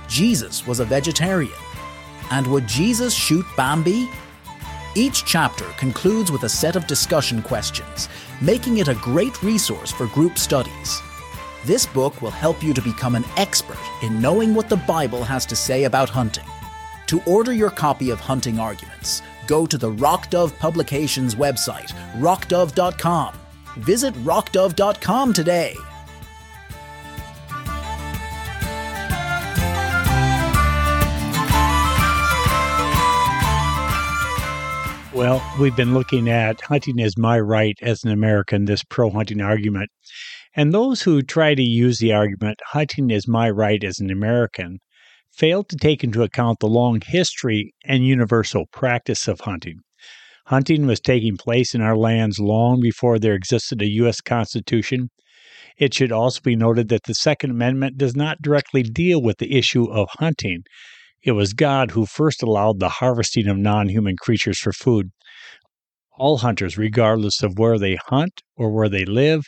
Jesus 0.08 0.66
was 0.66 0.80
a 0.80 0.84
vegetarian, 0.84 1.52
and 2.30 2.46
would 2.46 2.66
Jesus 2.66 3.14
shoot 3.14 3.44
Bambi? 3.56 4.08
Each 4.94 5.24
chapter 5.24 5.64
concludes 5.78 6.30
with 6.30 6.42
a 6.42 6.48
set 6.50 6.76
of 6.76 6.86
discussion 6.86 7.40
questions, 7.40 8.10
making 8.42 8.76
it 8.76 8.88
a 8.88 8.94
great 8.96 9.42
resource 9.42 9.90
for 9.90 10.06
group 10.08 10.36
studies. 10.36 11.00
This 11.64 11.86
book 11.86 12.20
will 12.20 12.30
help 12.30 12.62
you 12.62 12.74
to 12.74 12.82
become 12.82 13.14
an 13.14 13.24
expert 13.38 13.78
in 14.02 14.20
knowing 14.20 14.54
what 14.54 14.68
the 14.68 14.76
Bible 14.76 15.24
has 15.24 15.46
to 15.46 15.56
say 15.56 15.84
about 15.84 16.10
hunting. 16.10 16.44
To 17.06 17.22
order 17.22 17.54
your 17.54 17.70
copy 17.70 18.10
of 18.10 18.20
Hunting 18.20 18.58
Arguments, 18.58 19.22
go 19.46 19.64
to 19.64 19.78
the 19.78 19.92
Rock 19.92 20.28
Dove 20.28 20.58
Publications 20.58 21.36
website, 21.36 21.92
rockdove.com. 22.18 23.34
Visit 23.78 24.12
rockdove.com 24.24 25.32
today. 25.32 25.74
Well, 35.14 35.42
we've 35.60 35.76
been 35.76 35.92
looking 35.92 36.30
at 36.30 36.62
hunting 36.62 36.98
is 36.98 37.18
my 37.18 37.38
right 37.38 37.76
as 37.82 38.02
an 38.02 38.10
American, 38.10 38.64
this 38.64 38.82
pro 38.82 39.10
hunting 39.10 39.42
argument. 39.42 39.90
And 40.56 40.72
those 40.72 41.02
who 41.02 41.20
try 41.20 41.54
to 41.54 41.62
use 41.62 41.98
the 41.98 42.14
argument, 42.14 42.60
hunting 42.68 43.10
is 43.10 43.28
my 43.28 43.50
right 43.50 43.84
as 43.84 43.98
an 43.98 44.10
American, 44.10 44.78
fail 45.30 45.64
to 45.64 45.76
take 45.76 46.02
into 46.02 46.22
account 46.22 46.60
the 46.60 46.66
long 46.66 47.02
history 47.04 47.74
and 47.84 48.06
universal 48.06 48.64
practice 48.72 49.28
of 49.28 49.40
hunting. 49.40 49.80
Hunting 50.46 50.86
was 50.86 50.98
taking 50.98 51.36
place 51.36 51.74
in 51.74 51.82
our 51.82 51.96
lands 51.96 52.38
long 52.40 52.80
before 52.80 53.18
there 53.18 53.34
existed 53.34 53.82
a 53.82 53.90
U.S. 53.90 54.22
Constitution. 54.22 55.10
It 55.76 55.92
should 55.92 56.10
also 56.10 56.40
be 56.40 56.56
noted 56.56 56.88
that 56.88 57.02
the 57.04 57.14
Second 57.14 57.50
Amendment 57.50 57.98
does 57.98 58.16
not 58.16 58.40
directly 58.40 58.82
deal 58.82 59.20
with 59.20 59.36
the 59.36 59.58
issue 59.58 59.84
of 59.92 60.08
hunting. 60.20 60.62
It 61.24 61.32
was 61.32 61.52
God 61.52 61.92
who 61.92 62.04
first 62.04 62.42
allowed 62.42 62.80
the 62.80 62.88
harvesting 62.88 63.46
of 63.46 63.56
non 63.56 63.88
human 63.88 64.16
creatures 64.16 64.58
for 64.58 64.72
food. 64.72 65.12
All 66.18 66.38
hunters, 66.38 66.76
regardless 66.76 67.44
of 67.44 67.58
where 67.58 67.78
they 67.78 67.96
hunt 68.06 68.42
or 68.56 68.72
where 68.72 68.88
they 68.88 69.04
live, 69.04 69.44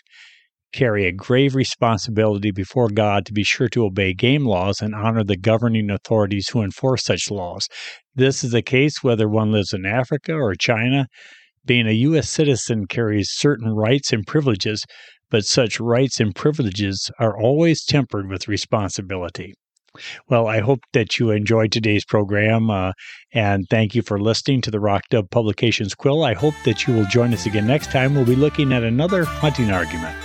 carry 0.72 1.04
a 1.04 1.12
grave 1.12 1.56
responsibility 1.56 2.52
before 2.52 2.88
God 2.88 3.26
to 3.26 3.32
be 3.32 3.42
sure 3.42 3.68
to 3.70 3.84
obey 3.84 4.14
game 4.14 4.44
laws 4.44 4.80
and 4.80 4.94
honor 4.94 5.24
the 5.24 5.36
governing 5.36 5.90
authorities 5.90 6.48
who 6.48 6.62
enforce 6.62 7.02
such 7.02 7.30
laws. 7.30 7.68
This 8.14 8.44
is 8.44 8.52
the 8.52 8.62
case 8.62 9.02
whether 9.02 9.28
one 9.28 9.50
lives 9.50 9.72
in 9.72 9.84
Africa 9.84 10.32
or 10.32 10.54
China. 10.54 11.08
Being 11.64 11.88
a 11.88 11.92
U.S. 11.92 12.28
citizen 12.28 12.86
carries 12.86 13.30
certain 13.32 13.70
rights 13.70 14.12
and 14.12 14.24
privileges, 14.24 14.84
but 15.28 15.44
such 15.44 15.80
rights 15.80 16.20
and 16.20 16.34
privileges 16.34 17.10
are 17.18 17.36
always 17.36 17.84
tempered 17.84 18.28
with 18.28 18.46
responsibility. 18.46 19.54
Well, 20.28 20.46
I 20.46 20.60
hope 20.60 20.80
that 20.92 21.18
you 21.18 21.30
enjoyed 21.30 21.72
today's 21.72 22.04
program, 22.04 22.70
uh, 22.70 22.92
and 23.32 23.66
thank 23.70 23.94
you 23.94 24.02
for 24.02 24.20
listening 24.20 24.60
to 24.62 24.70
the 24.70 24.80
Rock 24.80 25.02
Dove 25.10 25.30
Publications 25.30 25.94
Quill. 25.94 26.24
I 26.24 26.34
hope 26.34 26.54
that 26.64 26.86
you 26.86 26.94
will 26.94 27.06
join 27.06 27.32
us 27.32 27.46
again 27.46 27.66
next 27.66 27.92
time. 27.92 28.14
We'll 28.14 28.24
be 28.24 28.36
looking 28.36 28.72
at 28.72 28.82
another 28.82 29.24
hunting 29.24 29.70
argument. 29.70 30.16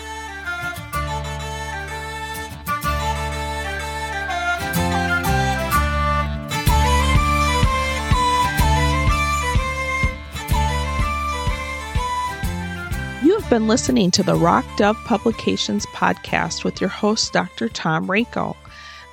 You've 13.21 13.49
been 13.49 13.67
listening 13.67 14.11
to 14.11 14.23
the 14.23 14.35
Rock 14.35 14.65
Dove 14.77 14.97
Publications 15.05 15.85
podcast 15.87 16.63
with 16.63 16.81
your 16.81 16.89
host, 16.89 17.33
Dr. 17.33 17.69
Tom 17.69 18.07
Rakow. 18.07 18.55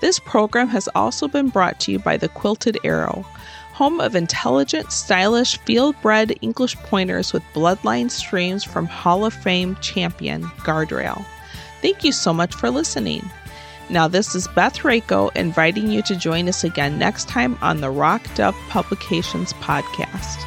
This 0.00 0.18
program 0.18 0.68
has 0.68 0.88
also 0.94 1.28
been 1.28 1.48
brought 1.48 1.80
to 1.80 1.92
you 1.92 1.98
by 1.98 2.16
the 2.16 2.28
Quilted 2.28 2.78
Arrow, 2.84 3.24
home 3.72 4.00
of 4.00 4.14
intelligent, 4.14 4.92
stylish, 4.92 5.58
field 5.60 5.94
bred 6.02 6.34
English 6.40 6.76
pointers 6.76 7.32
with 7.32 7.42
bloodline 7.54 8.10
streams 8.10 8.64
from 8.64 8.86
Hall 8.86 9.24
of 9.24 9.34
Fame 9.34 9.76
champion 9.80 10.42
Guardrail. 10.64 11.24
Thank 11.82 12.04
you 12.04 12.12
so 12.12 12.32
much 12.32 12.54
for 12.54 12.70
listening. 12.70 13.28
Now, 13.88 14.08
this 14.08 14.34
is 14.34 14.48
Beth 14.48 14.78
Rakow 14.78 15.34
inviting 15.36 15.90
you 15.90 16.02
to 16.02 16.16
join 16.16 16.48
us 16.48 16.64
again 16.64 16.98
next 16.98 17.28
time 17.28 17.56
on 17.62 17.80
the 17.80 17.90
Rock 17.90 18.22
Dove 18.34 18.56
Publications 18.68 19.52
podcast. 19.54 20.42